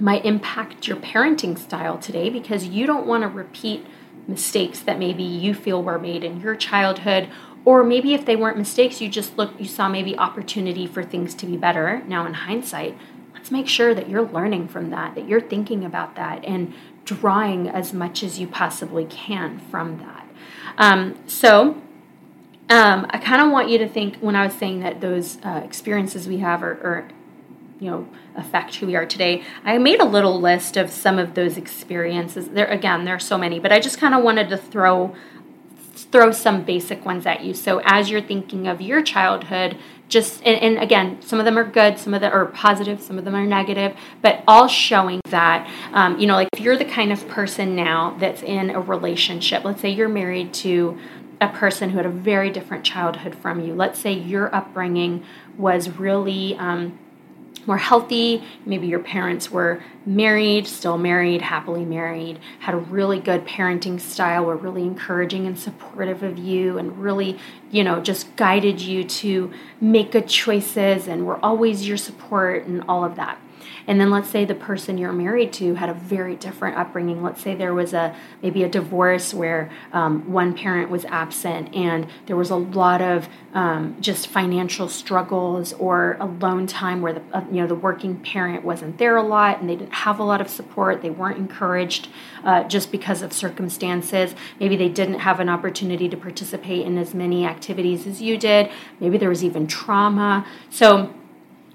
might 0.00 0.24
impact 0.24 0.86
your 0.86 0.96
parenting 0.96 1.58
style 1.58 1.98
today 1.98 2.30
because 2.30 2.66
you 2.66 2.86
don't 2.86 3.06
want 3.06 3.22
to 3.22 3.28
repeat 3.28 3.84
mistakes 4.26 4.80
that 4.80 4.98
maybe 4.98 5.22
you 5.22 5.54
feel 5.54 5.82
were 5.82 5.98
made 5.98 6.22
in 6.22 6.40
your 6.40 6.54
childhood 6.54 7.28
or 7.64 7.82
maybe 7.82 8.14
if 8.14 8.24
they 8.24 8.36
weren't 8.36 8.56
mistakes 8.56 9.00
you 9.00 9.08
just 9.08 9.36
look 9.36 9.58
you 9.58 9.66
saw 9.66 9.88
maybe 9.88 10.16
opportunity 10.16 10.86
for 10.86 11.02
things 11.02 11.34
to 11.34 11.46
be 11.46 11.56
better. 11.56 12.02
Now 12.06 12.26
in 12.26 12.34
hindsight 12.34 12.96
let's 13.34 13.50
make 13.50 13.68
sure 13.68 13.94
that 13.94 14.08
you're 14.08 14.26
learning 14.26 14.68
from 14.68 14.90
that 14.90 15.14
that 15.14 15.26
you're 15.26 15.40
thinking 15.40 15.84
about 15.84 16.14
that 16.16 16.44
and 16.44 16.74
drawing 17.04 17.68
as 17.68 17.92
much 17.92 18.22
as 18.22 18.38
you 18.38 18.46
possibly 18.46 19.06
can 19.06 19.58
from 19.58 19.98
that. 19.98 20.28
Um, 20.76 21.18
so 21.26 21.80
um, 22.70 23.06
i 23.10 23.18
kind 23.18 23.40
of 23.40 23.50
want 23.50 23.70
you 23.70 23.78
to 23.78 23.88
think 23.88 24.16
when 24.16 24.36
i 24.36 24.44
was 24.44 24.54
saying 24.54 24.80
that 24.80 25.00
those 25.00 25.38
uh, 25.42 25.62
experiences 25.64 26.28
we 26.28 26.38
have 26.38 26.62
are, 26.62 26.74
are 26.84 27.08
you 27.80 27.90
know 27.90 28.08
affect 28.36 28.76
who 28.76 28.86
we 28.86 28.96
are 28.96 29.06
today. 29.06 29.42
I 29.64 29.78
made 29.78 30.00
a 30.00 30.04
little 30.04 30.40
list 30.40 30.76
of 30.76 30.90
some 30.90 31.18
of 31.18 31.34
those 31.34 31.56
experiences. 31.56 32.48
There 32.48 32.66
again 32.66 33.04
there 33.04 33.14
are 33.14 33.20
so 33.20 33.38
many 33.38 33.58
but 33.58 33.72
i 33.72 33.80
just 33.80 33.98
kind 33.98 34.14
of 34.14 34.22
wanted 34.22 34.48
to 34.50 34.56
throw 34.56 35.14
throw 35.94 36.30
some 36.30 36.62
basic 36.62 37.04
ones 37.04 37.26
at 37.26 37.42
you. 37.42 37.52
So 37.52 37.80
as 37.84 38.08
you're 38.08 38.22
thinking 38.22 38.68
of 38.68 38.80
your 38.80 39.02
childhood 39.02 39.76
just 40.08 40.42
and, 40.44 40.58
and, 40.62 40.78
again 40.78 41.20
some 41.20 41.38
of 41.38 41.44
them 41.44 41.58
are 41.58 41.64
good 41.64 41.98
some 41.98 42.14
of 42.14 42.22
them 42.22 42.32
are 42.32 42.46
positive 42.46 43.02
some 43.02 43.18
of 43.18 43.26
them 43.26 43.34
are 43.34 43.44
negative 43.44 43.94
but 44.22 44.42
all 44.48 44.66
showing 44.66 45.20
that 45.28 45.70
um, 45.92 46.18
you 46.18 46.26
know 46.26 46.32
like 46.32 46.48
if 46.54 46.60
you're 46.60 46.78
the 46.78 46.84
kind 46.84 47.12
of 47.12 47.28
person 47.28 47.76
now 47.76 48.16
that's 48.18 48.42
in 48.42 48.70
a 48.70 48.80
relationship 48.80 49.64
let's 49.64 49.82
say 49.82 49.90
you're 49.90 50.08
married 50.08 50.54
to 50.54 50.98
a 51.40 51.48
person 51.48 51.90
who 51.90 51.98
had 51.98 52.06
a 52.06 52.10
very 52.10 52.50
different 52.50 52.84
childhood 52.84 53.34
from 53.34 53.60
you. 53.60 53.74
Let's 53.74 53.98
say 53.98 54.12
your 54.12 54.54
upbringing 54.54 55.24
was 55.56 55.88
really 55.98 56.56
um, 56.56 56.98
more 57.68 57.76
healthy. 57.76 58.42
Maybe 58.66 58.88
your 58.88 58.98
parents 58.98 59.50
were 59.50 59.80
married, 60.06 60.66
still 60.66 60.98
married, 60.98 61.42
happily 61.42 61.84
married, 61.84 62.40
had 62.60 62.74
a 62.74 62.78
really 62.78 63.20
good 63.20 63.46
parenting 63.46 64.00
style, 64.00 64.46
were 64.46 64.56
really 64.56 64.82
encouraging 64.82 65.46
and 65.46 65.56
supportive 65.56 66.22
of 66.22 66.38
you, 66.38 66.78
and 66.78 66.98
really, 66.98 67.38
you 67.70 67.84
know, 67.84 68.00
just 68.00 68.34
guided 68.36 68.80
you 68.80 69.04
to 69.04 69.52
make 69.80 70.10
good 70.12 70.26
choices 70.26 71.06
and 71.06 71.26
were 71.26 71.38
always 71.44 71.86
your 71.86 71.98
support 71.98 72.64
and 72.64 72.82
all 72.88 73.04
of 73.04 73.14
that. 73.16 73.38
And 73.86 74.00
then 74.00 74.10
let's 74.10 74.28
say 74.28 74.44
the 74.44 74.54
person 74.54 74.98
you're 74.98 75.12
married 75.12 75.52
to 75.54 75.74
had 75.74 75.88
a 75.88 75.94
very 75.94 76.36
different 76.36 76.76
upbringing. 76.76 77.22
Let's 77.22 77.42
say 77.42 77.54
there 77.54 77.74
was 77.74 77.92
a 77.92 78.14
maybe 78.42 78.62
a 78.62 78.68
divorce 78.68 79.32
where 79.32 79.70
um, 79.92 80.30
one 80.30 80.54
parent 80.54 80.90
was 80.90 81.04
absent 81.06 81.74
and 81.74 82.06
there 82.26 82.36
was 82.36 82.50
a 82.50 82.56
lot 82.56 83.00
of 83.00 83.28
um, 83.54 83.96
just 84.00 84.26
financial 84.26 84.88
struggles 84.88 85.72
or 85.74 86.16
alone 86.20 86.66
time 86.66 87.00
where 87.00 87.14
the 87.14 87.22
uh, 87.32 87.44
you 87.50 87.60
know 87.60 87.66
the 87.66 87.74
working 87.74 88.18
parent 88.20 88.64
wasn't 88.64 88.98
there 88.98 89.16
a 89.16 89.22
lot 89.22 89.60
and 89.60 89.68
they 89.68 89.76
didn't 89.76 89.94
have 89.94 90.18
a 90.18 90.24
lot 90.24 90.40
of 90.40 90.48
support. 90.48 91.02
They 91.02 91.10
weren't 91.10 91.38
encouraged 91.38 92.08
uh, 92.44 92.64
just 92.64 92.92
because 92.92 93.22
of 93.22 93.32
circumstances. 93.32 94.34
Maybe 94.60 94.76
they 94.76 94.88
didn't 94.88 95.20
have 95.20 95.40
an 95.40 95.48
opportunity 95.48 96.08
to 96.08 96.16
participate 96.16 96.86
in 96.86 96.98
as 96.98 97.14
many 97.14 97.46
activities 97.46 98.06
as 98.06 98.20
you 98.20 98.36
did. 98.36 98.70
Maybe 99.00 99.18
there 99.18 99.28
was 99.28 99.44
even 99.44 99.66
trauma. 99.66 100.46
So 100.70 101.14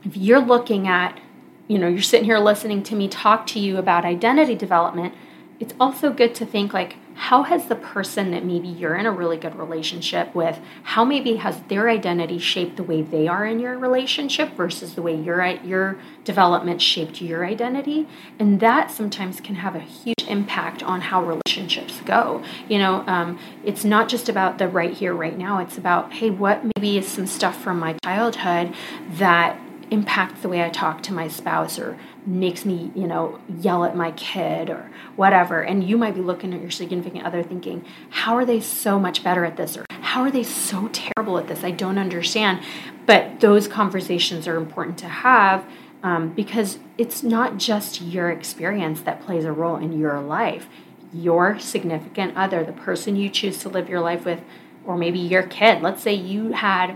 if 0.03 0.17
you're 0.17 0.41
looking 0.41 0.87
at, 0.87 1.19
you 1.67 1.77
know, 1.77 1.87
you're 1.87 2.01
sitting 2.01 2.25
here 2.25 2.39
listening 2.39 2.83
to 2.83 2.95
me 2.95 3.07
talk 3.07 3.47
to 3.47 3.59
you 3.59 3.77
about 3.77 4.05
identity 4.05 4.55
development, 4.55 5.13
it's 5.59 5.73
also 5.79 6.11
good 6.11 6.35
to 6.35 6.45
think 6.45 6.73
like, 6.73 6.97
how 7.15 7.43
has 7.43 7.67
the 7.67 7.75
person 7.75 8.31
that 8.31 8.43
maybe 8.43 8.67
you're 8.67 8.95
in 8.95 9.05
a 9.05 9.11
really 9.11 9.37
good 9.37 9.55
relationship 9.55 10.33
with, 10.33 10.59
how 10.81 11.05
maybe 11.05 11.35
has 11.35 11.61
their 11.69 11.87
identity 11.87 12.39
shaped 12.39 12.75
the 12.75 12.83
way 12.83 13.01
they 13.01 13.27
are 13.27 13.45
in 13.45 13.59
your 13.59 13.77
relationship 13.77 14.53
versus 14.55 14.95
the 14.95 15.01
way 15.01 15.15
your 15.15 15.45
your 15.63 15.97
development 16.23 16.81
shaped 16.81 17.21
your 17.21 17.45
identity, 17.45 18.07
and 18.39 18.59
that 18.59 18.89
sometimes 18.89 19.39
can 19.39 19.55
have 19.55 19.75
a 19.75 19.79
huge 19.79 20.23
impact 20.27 20.81
on 20.81 21.01
how 21.01 21.23
relationships 21.23 22.01
go. 22.03 22.43
You 22.67 22.79
know, 22.79 23.03
um, 23.05 23.39
it's 23.63 23.85
not 23.85 24.09
just 24.09 24.27
about 24.27 24.57
the 24.57 24.67
right 24.67 24.93
here, 24.93 25.13
right 25.13 25.37
now. 25.37 25.59
It's 25.59 25.77
about 25.77 26.13
hey, 26.13 26.31
what 26.31 26.63
maybe 26.75 26.97
is 26.97 27.07
some 27.07 27.27
stuff 27.27 27.61
from 27.61 27.79
my 27.79 27.95
childhood 28.03 28.73
that 29.11 29.59
impacts 29.93 30.41
the 30.41 30.49
way 30.49 30.63
I 30.63 30.69
talk 30.69 31.03
to 31.03 31.13
my 31.13 31.27
spouse 31.27 31.77
or 31.77 31.97
makes 32.25 32.65
me, 32.65 32.91
you 32.95 33.05
know, 33.05 33.39
yell 33.61 33.85
at 33.85 33.95
my 33.95 34.11
kid 34.13 34.71
or 34.71 34.89
whatever. 35.15 35.61
And 35.61 35.83
you 35.83 35.99
might 35.99 36.15
be 36.15 36.21
looking 36.21 36.51
at 36.51 36.61
your 36.61 36.71
significant 36.71 37.23
other 37.23 37.43
thinking, 37.43 37.85
how 38.09 38.35
are 38.35 38.43
they 38.43 38.59
so 38.59 38.99
much 38.99 39.23
better 39.23 39.45
at 39.45 39.55
this? 39.55 39.77
Or 39.77 39.85
how 40.01 40.23
are 40.23 40.31
they 40.31 40.41
so 40.41 40.89
terrible 40.91 41.37
at 41.37 41.47
this? 41.47 41.63
I 41.63 41.69
don't 41.69 41.99
understand. 41.99 42.61
But 43.05 43.39
those 43.39 43.67
conversations 43.67 44.47
are 44.47 44.57
important 44.57 44.97
to 44.99 45.07
have 45.07 45.63
um, 46.01 46.29
because 46.29 46.79
it's 46.97 47.21
not 47.21 47.57
just 47.57 48.01
your 48.01 48.31
experience 48.31 49.01
that 49.01 49.21
plays 49.21 49.45
a 49.45 49.51
role 49.51 49.75
in 49.75 49.97
your 49.97 50.19
life. 50.19 50.67
Your 51.13 51.59
significant 51.59 52.35
other, 52.35 52.63
the 52.63 52.73
person 52.73 53.15
you 53.15 53.29
choose 53.29 53.59
to 53.59 53.69
live 53.69 53.87
your 53.87 54.01
life 54.01 54.25
with, 54.25 54.41
or 54.85 54.97
maybe 54.97 55.19
your 55.19 55.43
kid. 55.43 55.83
Let's 55.83 56.01
say 56.01 56.15
you 56.15 56.53
had 56.53 56.95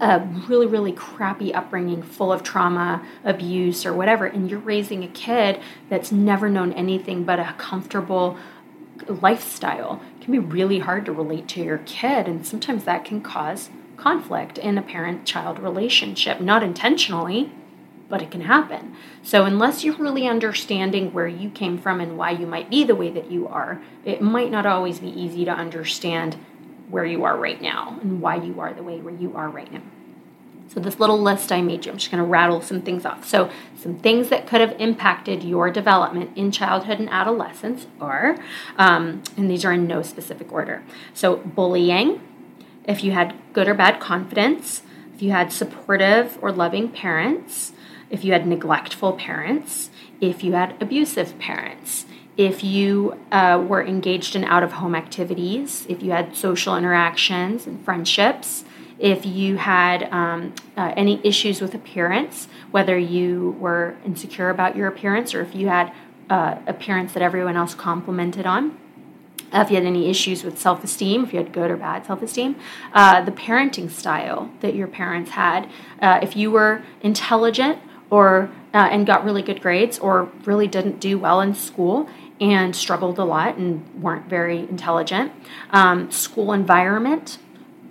a 0.00 0.20
really, 0.48 0.66
really 0.66 0.92
crappy 0.92 1.52
upbringing 1.52 2.02
full 2.02 2.32
of 2.32 2.42
trauma, 2.42 3.04
abuse, 3.24 3.84
or 3.84 3.92
whatever, 3.92 4.26
and 4.26 4.50
you're 4.50 4.60
raising 4.60 5.02
a 5.02 5.08
kid 5.08 5.60
that's 5.88 6.12
never 6.12 6.48
known 6.48 6.72
anything 6.72 7.24
but 7.24 7.40
a 7.40 7.54
comfortable 7.58 8.38
lifestyle, 9.08 10.02
it 10.16 10.24
can 10.24 10.32
be 10.32 10.38
really 10.38 10.80
hard 10.80 11.04
to 11.06 11.12
relate 11.12 11.48
to 11.48 11.62
your 11.62 11.78
kid, 11.78 12.26
and 12.28 12.46
sometimes 12.46 12.84
that 12.84 13.04
can 13.04 13.20
cause 13.20 13.70
conflict 13.96 14.58
in 14.58 14.78
a 14.78 14.82
parent 14.82 15.24
child 15.24 15.58
relationship, 15.58 16.40
not 16.40 16.62
intentionally. 16.62 17.52
But 18.08 18.22
it 18.22 18.30
can 18.30 18.40
happen. 18.40 18.96
So, 19.22 19.44
unless 19.44 19.84
you're 19.84 19.94
really 19.96 20.26
understanding 20.26 21.12
where 21.12 21.28
you 21.28 21.50
came 21.50 21.76
from 21.76 22.00
and 22.00 22.16
why 22.16 22.30
you 22.30 22.46
might 22.46 22.70
be 22.70 22.82
the 22.82 22.94
way 22.94 23.10
that 23.10 23.30
you 23.30 23.46
are, 23.46 23.82
it 24.02 24.22
might 24.22 24.50
not 24.50 24.64
always 24.64 25.00
be 25.00 25.08
easy 25.08 25.44
to 25.44 25.50
understand 25.50 26.38
where 26.90 27.04
you 27.04 27.24
are 27.24 27.36
right 27.36 27.60
now 27.60 27.98
and 28.00 28.20
why 28.20 28.36
you 28.36 28.60
are 28.60 28.72
the 28.72 28.82
way 28.82 29.00
where 29.00 29.14
you 29.14 29.34
are 29.36 29.48
right 29.48 29.72
now. 29.72 29.82
So, 30.68 30.80
this 30.80 31.00
little 31.00 31.20
list 31.20 31.50
I 31.50 31.62
made 31.62 31.86
you, 31.86 31.92
I'm 31.92 31.98
just 31.98 32.10
going 32.10 32.22
to 32.22 32.28
rattle 32.28 32.60
some 32.60 32.82
things 32.82 33.06
off. 33.06 33.26
So, 33.26 33.50
some 33.78 33.98
things 33.98 34.28
that 34.28 34.46
could 34.46 34.60
have 34.60 34.78
impacted 34.78 35.42
your 35.42 35.70
development 35.70 36.36
in 36.36 36.50
childhood 36.50 36.98
and 36.98 37.08
adolescence 37.08 37.86
are, 38.00 38.36
um, 38.76 39.22
and 39.36 39.50
these 39.50 39.64
are 39.64 39.72
in 39.72 39.86
no 39.86 40.02
specific 40.02 40.52
order. 40.52 40.82
So, 41.14 41.36
bullying, 41.36 42.20
if 42.84 43.02
you 43.02 43.12
had 43.12 43.34
good 43.54 43.66
or 43.66 43.74
bad 43.74 43.98
confidence, 43.98 44.82
if 45.14 45.22
you 45.22 45.30
had 45.30 45.52
supportive 45.52 46.38
or 46.42 46.52
loving 46.52 46.90
parents, 46.90 47.72
if 48.10 48.22
you 48.24 48.32
had 48.32 48.46
neglectful 48.46 49.14
parents, 49.14 49.90
if 50.20 50.44
you 50.44 50.52
had 50.52 50.80
abusive 50.82 51.38
parents, 51.38 52.06
if 52.38 52.62
you 52.62 53.18
uh, 53.32 53.62
were 53.68 53.84
engaged 53.84 54.36
in 54.36 54.44
out 54.44 54.62
of 54.62 54.72
home 54.72 54.94
activities, 54.94 55.84
if 55.88 56.00
you 56.02 56.12
had 56.12 56.36
social 56.36 56.76
interactions 56.76 57.66
and 57.66 57.84
friendships, 57.84 58.64
if 59.00 59.26
you 59.26 59.56
had 59.56 60.04
um, 60.12 60.54
uh, 60.76 60.92
any 60.96 61.20
issues 61.26 61.60
with 61.60 61.74
appearance, 61.74 62.46
whether 62.70 62.96
you 62.96 63.56
were 63.58 63.96
insecure 64.04 64.50
about 64.50 64.76
your 64.76 64.86
appearance 64.86 65.34
or 65.34 65.42
if 65.42 65.54
you 65.54 65.66
had 65.68 65.92
uh, 66.30 66.58
appearance 66.68 67.12
that 67.12 67.22
everyone 67.22 67.56
else 67.56 67.74
complimented 67.74 68.46
on. 68.46 68.78
Uh, 69.52 69.62
if 69.62 69.70
you 69.70 69.76
had 69.76 69.84
any 69.84 70.08
issues 70.08 70.44
with 70.44 70.58
self 70.58 70.84
esteem, 70.84 71.24
if 71.24 71.32
you 71.32 71.38
had 71.38 71.52
good 71.52 71.70
or 71.70 71.76
bad 71.76 72.06
self 72.06 72.22
esteem, 72.22 72.54
uh, 72.92 73.20
the 73.22 73.32
parenting 73.32 73.90
style 73.90 74.50
that 74.60 74.74
your 74.74 74.86
parents 74.86 75.30
had, 75.30 75.68
uh, 76.00 76.20
if 76.22 76.36
you 76.36 76.50
were 76.52 76.82
intelligent 77.00 77.78
or 78.10 78.50
and 78.72 79.06
got 79.06 79.24
really 79.24 79.42
good 79.42 79.60
grades 79.60 79.98
or 79.98 80.30
really 80.44 80.68
didn't 80.68 81.00
do 81.00 81.18
well 81.18 81.40
in 81.40 81.52
school 81.52 82.08
and 82.40 82.74
struggled 82.74 83.18
a 83.18 83.24
lot 83.24 83.56
and 83.56 84.02
weren't 84.02 84.26
very 84.28 84.60
intelligent. 84.60 85.32
Um, 85.70 86.10
school 86.10 86.52
environment, 86.52 87.38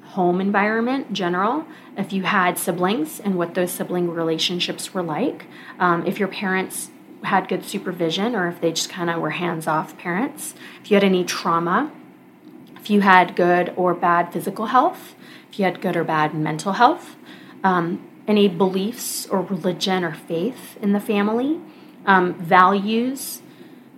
home 0.04 0.40
environment, 0.40 1.14
general. 1.14 1.66
If 1.98 2.14
you 2.14 2.24
had 2.24 2.58
siblings 2.58 3.20
and 3.20 3.36
what 3.36 3.56
those 3.56 3.72
sibling 3.72 4.10
relationships 4.10 4.94
were 4.94 5.04
like. 5.04 5.48
Um, 5.80 6.06
if 6.06 6.20
your 6.20 6.28
parents 6.28 6.90
had 7.24 7.50
good 7.50 7.66
supervision 7.66 8.36
or 8.36 8.48
if 8.48 8.62
they 8.62 8.72
just 8.72 8.90
kind 8.90 9.10
of 9.10 9.22
were 9.22 9.32
hands 9.32 9.68
off 9.68 9.98
parents. 9.98 10.54
If 10.82 10.92
you 10.92 10.96
had 10.96 11.04
any 11.04 11.24
trauma. 11.24 11.92
If 12.76 12.90
you 12.90 13.02
had 13.02 13.36
good 13.36 13.74
or 13.76 13.94
bad 13.94 14.32
physical 14.32 14.68
health. 14.68 15.16
If 15.52 15.60
you 15.60 15.66
had 15.66 15.82
good 15.82 15.96
or 15.98 16.04
bad 16.04 16.34
mental 16.34 16.74
health. 16.74 17.16
Um, 17.64 18.08
any 18.28 18.48
beliefs 18.48 19.26
or 19.28 19.42
religion 19.42 20.04
or 20.04 20.14
faith 20.14 20.78
in 20.82 20.94
the 20.94 21.00
family. 21.00 21.60
Um, 22.06 22.36
values 22.36 23.42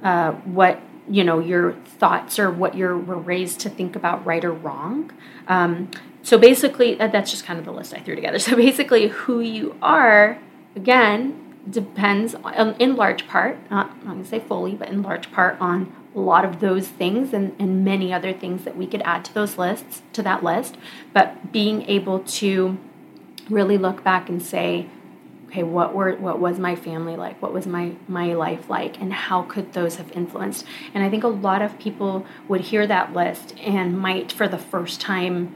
uh, 0.03 0.31
what 0.31 0.81
you 1.09 1.23
know 1.23 1.39
your 1.39 1.73
thoughts 1.73 2.37
or 2.37 2.51
what 2.51 2.75
you 2.75 2.85
were 2.85 3.17
raised 3.17 3.59
to 3.61 3.69
think 3.69 3.95
about 3.95 4.25
right 4.25 4.45
or 4.45 4.51
wrong. 4.51 5.11
Um, 5.47 5.89
so 6.21 6.37
basically 6.37 6.99
uh, 6.99 7.07
that's 7.07 7.31
just 7.31 7.45
kind 7.45 7.57
of 7.57 7.65
the 7.65 7.71
list 7.71 7.93
i 7.93 7.99
threw 7.99 8.15
together. 8.15 8.39
So 8.47 8.55
basically 8.55 9.07
who 9.07 9.39
you 9.39 9.75
are 9.81 10.37
again 10.75 11.45
depends 11.69 12.35
on, 12.35 12.75
in 12.75 12.95
large 12.95 13.27
part 13.27 13.57
not 13.69 13.91
i'm 14.01 14.05
going 14.05 14.23
to 14.23 14.29
say 14.29 14.39
fully 14.39 14.75
but 14.75 14.87
in 14.87 15.03
large 15.03 15.31
part 15.31 15.59
on 15.59 15.93
a 16.15 16.19
lot 16.19 16.43
of 16.43 16.59
those 16.59 16.87
things 16.87 17.33
and, 17.33 17.55
and 17.59 17.85
many 17.85 18.13
other 18.13 18.33
things 18.33 18.63
that 18.63 18.75
we 18.75 18.87
could 18.87 19.01
add 19.03 19.23
to 19.25 19.33
those 19.33 19.57
lists 19.57 20.01
to 20.13 20.23
that 20.23 20.43
list. 20.43 20.75
But 21.13 21.51
being 21.51 21.83
able 21.83 22.19
to 22.19 22.77
really 23.49 23.77
look 23.77 24.03
back 24.03 24.29
and 24.29 24.41
say 24.41 24.87
okay 25.49 25.63
what 25.63 25.93
were 25.95 26.15
what 26.15 26.39
was 26.39 26.59
my 26.59 26.75
family 26.75 27.15
like? 27.15 27.41
What 27.41 27.53
was 27.53 27.65
my 27.65 27.93
my 28.07 28.33
life 28.33 28.69
like? 28.69 29.01
And 29.01 29.11
how 29.11 29.41
could 29.43 29.73
those 29.73 29.95
have 29.95 30.11
influenced? 30.11 30.65
And 30.93 31.03
i 31.03 31.09
think 31.09 31.23
a 31.23 31.27
lot 31.27 31.61
of 31.61 31.77
people 31.79 32.25
would 32.47 32.61
hear 32.61 32.85
that 32.87 33.13
list 33.13 33.55
and 33.59 33.97
might 33.97 34.31
for 34.31 34.47
the 34.47 34.57
first 34.57 35.01
time 35.01 35.55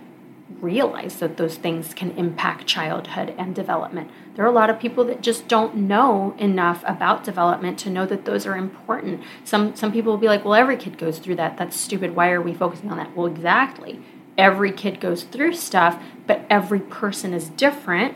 realize 0.62 1.18
that 1.18 1.38
those 1.38 1.58
things 1.58 1.94
can 1.94 2.12
impact 2.12 2.68
childhood 2.68 3.34
and 3.38 3.56
development. 3.56 4.10
There 4.36 4.46
are 4.46 4.48
a 4.48 4.52
lot 4.52 4.70
of 4.70 4.80
people 4.80 5.04
that 5.06 5.22
just 5.22 5.48
don't 5.48 5.76
know 5.76 6.36
enough 6.38 6.84
about 6.86 7.24
development 7.24 7.80
to 7.80 7.90
know 7.90 8.06
that 8.06 8.26
those 8.26 8.46
are 8.46 8.58
important. 8.58 9.22
Some 9.44 9.76
some 9.76 9.92
people 9.92 10.12
will 10.12 10.20
be 10.20 10.28
like 10.28 10.44
well 10.44 10.56
every 10.56 10.78
kid 10.78 10.98
goes 10.98 11.20
through 11.20 11.36
that. 11.36 11.58
That's 11.58 11.80
stupid. 11.80 12.16
Why 12.16 12.32
are 12.32 12.42
we 12.42 12.54
focusing 12.54 12.90
on 12.92 12.98
that? 12.98 13.16
Well 13.16 13.28
exactly. 13.28 14.02
Every 14.36 14.72
kid 14.72 15.00
goes 15.00 15.24
through 15.24 15.54
stuff 15.54 16.02
but 16.26 16.46
every 16.50 16.80
person 16.80 17.34
is 17.34 17.50
different 17.50 18.16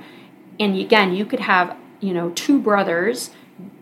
and 0.60 0.78
again, 0.78 1.14
you 1.14 1.26
could 1.26 1.42
have, 1.42 1.78
you 2.00 2.14
know, 2.14 2.32
two 2.32 2.60
brothers, 2.60 3.32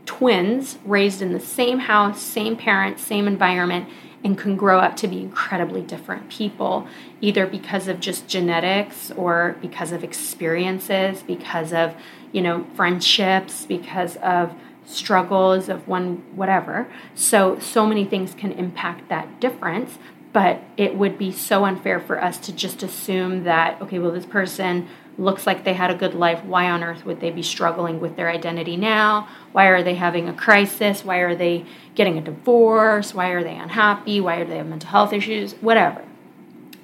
twins, 0.05 0.77
raised 0.85 1.21
in 1.21 1.33
the 1.33 1.39
same 1.39 1.79
house, 1.79 2.21
same 2.21 2.55
parents, 2.55 3.03
same 3.03 3.27
environment, 3.27 3.89
and 4.23 4.38
can 4.38 4.55
grow 4.55 4.79
up 4.79 4.95
to 4.97 5.07
be 5.07 5.19
incredibly 5.19 5.81
different 5.81 6.29
people, 6.29 6.88
either 7.21 7.45
because 7.45 7.88
of 7.88 7.99
just 7.99 8.27
genetics 8.27 9.11
or 9.11 9.55
because 9.61 9.91
of 9.91 10.03
experiences, 10.03 11.21
because 11.23 11.71
of, 11.71 11.95
you 12.31 12.41
know, 12.41 12.65
friendships, 12.75 13.65
because 13.65 14.15
of 14.17 14.53
struggles 14.85 15.69
of 15.69 15.88
one 15.88 16.17
whatever. 16.35 16.88
So 17.13 17.59
so 17.59 17.85
many 17.85 18.05
things 18.05 18.33
can 18.35 18.51
impact 18.51 19.09
that 19.09 19.39
difference, 19.39 19.97
but 20.33 20.61
it 20.77 20.95
would 20.95 21.17
be 21.17 21.31
so 21.31 21.65
unfair 21.65 21.99
for 21.99 22.21
us 22.21 22.38
to 22.39 22.51
just 22.51 22.83
assume 22.83 23.43
that 23.43 23.81
okay, 23.81 23.99
well 23.99 24.11
this 24.11 24.25
person 24.25 24.88
looks 25.17 25.47
like 25.47 25.63
they 25.63 25.73
had 25.73 25.91
a 25.91 25.95
good 25.95 26.13
life, 26.13 26.43
why 26.43 26.69
on 26.69 26.84
earth 26.84 27.06
would 27.06 27.19
they 27.21 27.32
be 27.32 27.41
struggling 27.41 27.99
with 27.99 28.15
their 28.15 28.30
identity 28.30 28.75
now? 28.75 29.28
Why 29.51 29.67
are 29.67 29.84
they 29.84 29.95
having 29.95 30.28
a 30.28 30.34
crisis? 30.34 31.06
Why 31.06 31.17
are 31.19 31.36
they 31.36 31.65
getting 31.95 32.17
a 32.17 32.21
divorce? 32.21 33.13
Why 33.13 33.30
are 33.30 33.43
they 33.43 33.56
unhappy? 33.56 34.19
Why 34.19 34.43
do 34.43 34.49
they 34.49 34.58
have 34.58 34.67
mental 34.67 34.89
health 34.89 35.13
issues? 35.13 35.54
Whatever. 35.54 36.04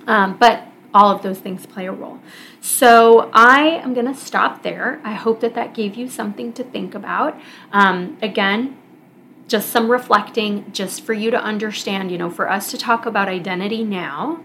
Um, 0.07 0.37
but 0.37 0.67
all 0.93 1.09
of 1.09 1.21
those 1.21 1.39
things 1.39 1.65
play 1.65 1.87
a 1.87 1.91
role. 1.91 2.19
So 2.59 3.29
I 3.33 3.61
am 3.61 3.93
going 3.93 4.07
to 4.07 4.15
stop 4.15 4.63
there. 4.63 5.01
I 5.03 5.13
hope 5.13 5.39
that 5.41 5.53
that 5.55 5.73
gave 5.73 5.95
you 5.95 6.09
something 6.09 6.53
to 6.53 6.63
think 6.63 6.95
about. 6.95 7.39
Um, 7.71 8.17
again, 8.21 8.77
just 9.47 9.69
some 9.69 9.91
reflecting, 9.91 10.71
just 10.71 11.03
for 11.03 11.13
you 11.13 11.31
to 11.31 11.41
understand, 11.41 12.11
you 12.11 12.17
know, 12.17 12.29
for 12.29 12.49
us 12.49 12.71
to 12.71 12.77
talk 12.77 13.05
about 13.05 13.27
identity 13.27 13.83
now 13.83 14.43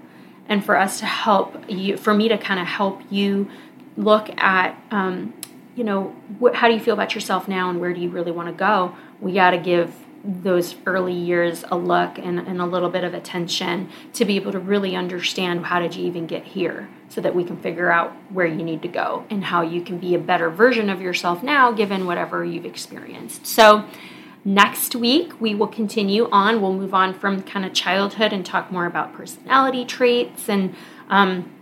and 0.48 0.64
for 0.64 0.76
us 0.76 0.98
to 1.00 1.06
help 1.06 1.68
you, 1.68 1.96
for 1.96 2.14
me 2.14 2.28
to 2.28 2.38
kind 2.38 2.60
of 2.60 2.66
help 2.66 3.00
you 3.10 3.48
look 3.96 4.28
at, 4.38 4.80
um, 4.90 5.34
you 5.74 5.84
know, 5.84 6.14
wh- 6.40 6.54
how 6.54 6.68
do 6.68 6.74
you 6.74 6.80
feel 6.80 6.94
about 6.94 7.14
yourself 7.14 7.48
now 7.48 7.70
and 7.70 7.80
where 7.80 7.92
do 7.92 8.00
you 8.00 8.10
really 8.10 8.32
want 8.32 8.48
to 8.48 8.54
go? 8.54 8.94
We 9.20 9.32
got 9.32 9.50
to 9.50 9.58
give 9.58 9.94
those 10.26 10.74
early 10.86 11.12
years 11.12 11.64
a 11.70 11.76
look 11.76 12.18
and, 12.18 12.38
and 12.40 12.60
a 12.60 12.66
little 12.66 12.90
bit 12.90 13.04
of 13.04 13.14
attention 13.14 13.88
to 14.12 14.24
be 14.24 14.36
able 14.36 14.52
to 14.52 14.58
really 14.58 14.96
understand 14.96 15.66
how 15.66 15.78
did 15.78 15.94
you 15.94 16.04
even 16.04 16.26
get 16.26 16.44
here 16.44 16.88
so 17.08 17.20
that 17.20 17.34
we 17.34 17.44
can 17.44 17.56
figure 17.56 17.90
out 17.90 18.12
where 18.30 18.46
you 18.46 18.62
need 18.62 18.82
to 18.82 18.88
go 18.88 19.24
and 19.30 19.44
how 19.44 19.62
you 19.62 19.80
can 19.80 19.98
be 19.98 20.14
a 20.14 20.18
better 20.18 20.50
version 20.50 20.90
of 20.90 21.00
yourself 21.00 21.42
now 21.42 21.70
given 21.70 22.06
whatever 22.06 22.44
you've 22.44 22.64
experienced. 22.66 23.46
So, 23.46 23.84
next 24.44 24.94
week 24.94 25.40
we 25.40 25.54
will 25.54 25.66
continue 25.66 26.28
on. 26.30 26.60
We'll 26.60 26.72
move 26.72 26.94
on 26.94 27.14
from 27.14 27.42
kind 27.42 27.64
of 27.64 27.72
childhood 27.72 28.32
and 28.32 28.44
talk 28.44 28.70
more 28.70 28.86
about 28.86 29.12
personality 29.12 29.84
traits 29.84 30.48
and 30.48 30.74
um, 31.08 31.52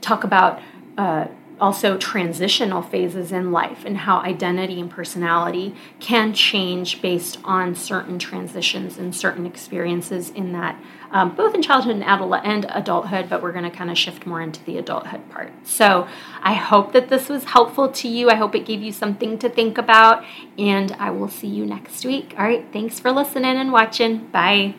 talk 0.00 0.24
about. 0.24 0.60
Uh, 0.96 1.26
also 1.60 1.96
transitional 1.96 2.82
phases 2.82 3.32
in 3.32 3.52
life 3.52 3.84
and 3.84 3.98
how 3.98 4.18
identity 4.18 4.80
and 4.80 4.90
personality 4.90 5.74
can 6.00 6.32
change 6.32 7.00
based 7.00 7.38
on 7.44 7.74
certain 7.74 8.18
transitions 8.18 8.98
and 8.98 9.14
certain 9.14 9.46
experiences 9.46 10.30
in 10.30 10.52
that 10.52 10.78
um, 11.10 11.34
both 11.36 11.54
in 11.54 11.62
childhood 11.62 11.94
and, 11.94 12.02
adult- 12.04 12.44
and 12.44 12.66
adulthood 12.70 13.28
but 13.28 13.42
we're 13.42 13.52
going 13.52 13.64
to 13.64 13.70
kind 13.70 13.90
of 13.90 13.96
shift 13.96 14.26
more 14.26 14.40
into 14.40 14.62
the 14.64 14.78
adulthood 14.78 15.28
part. 15.30 15.52
So 15.64 16.08
i 16.42 16.54
hope 16.54 16.92
that 16.92 17.08
this 17.08 17.28
was 17.28 17.44
helpful 17.44 17.88
to 17.88 18.08
you. 18.08 18.30
I 18.30 18.34
hope 18.34 18.54
it 18.54 18.66
gave 18.66 18.82
you 18.82 18.92
something 18.92 19.38
to 19.38 19.48
think 19.48 19.78
about 19.78 20.24
and 20.58 20.92
i 20.92 21.10
will 21.10 21.28
see 21.28 21.48
you 21.48 21.64
next 21.66 22.04
week. 22.04 22.34
All 22.36 22.44
right 22.44 22.66
thanks 22.72 22.98
for 23.00 23.12
listening 23.12 23.56
and 23.56 23.72
watching. 23.72 24.26
Bye 24.28 24.74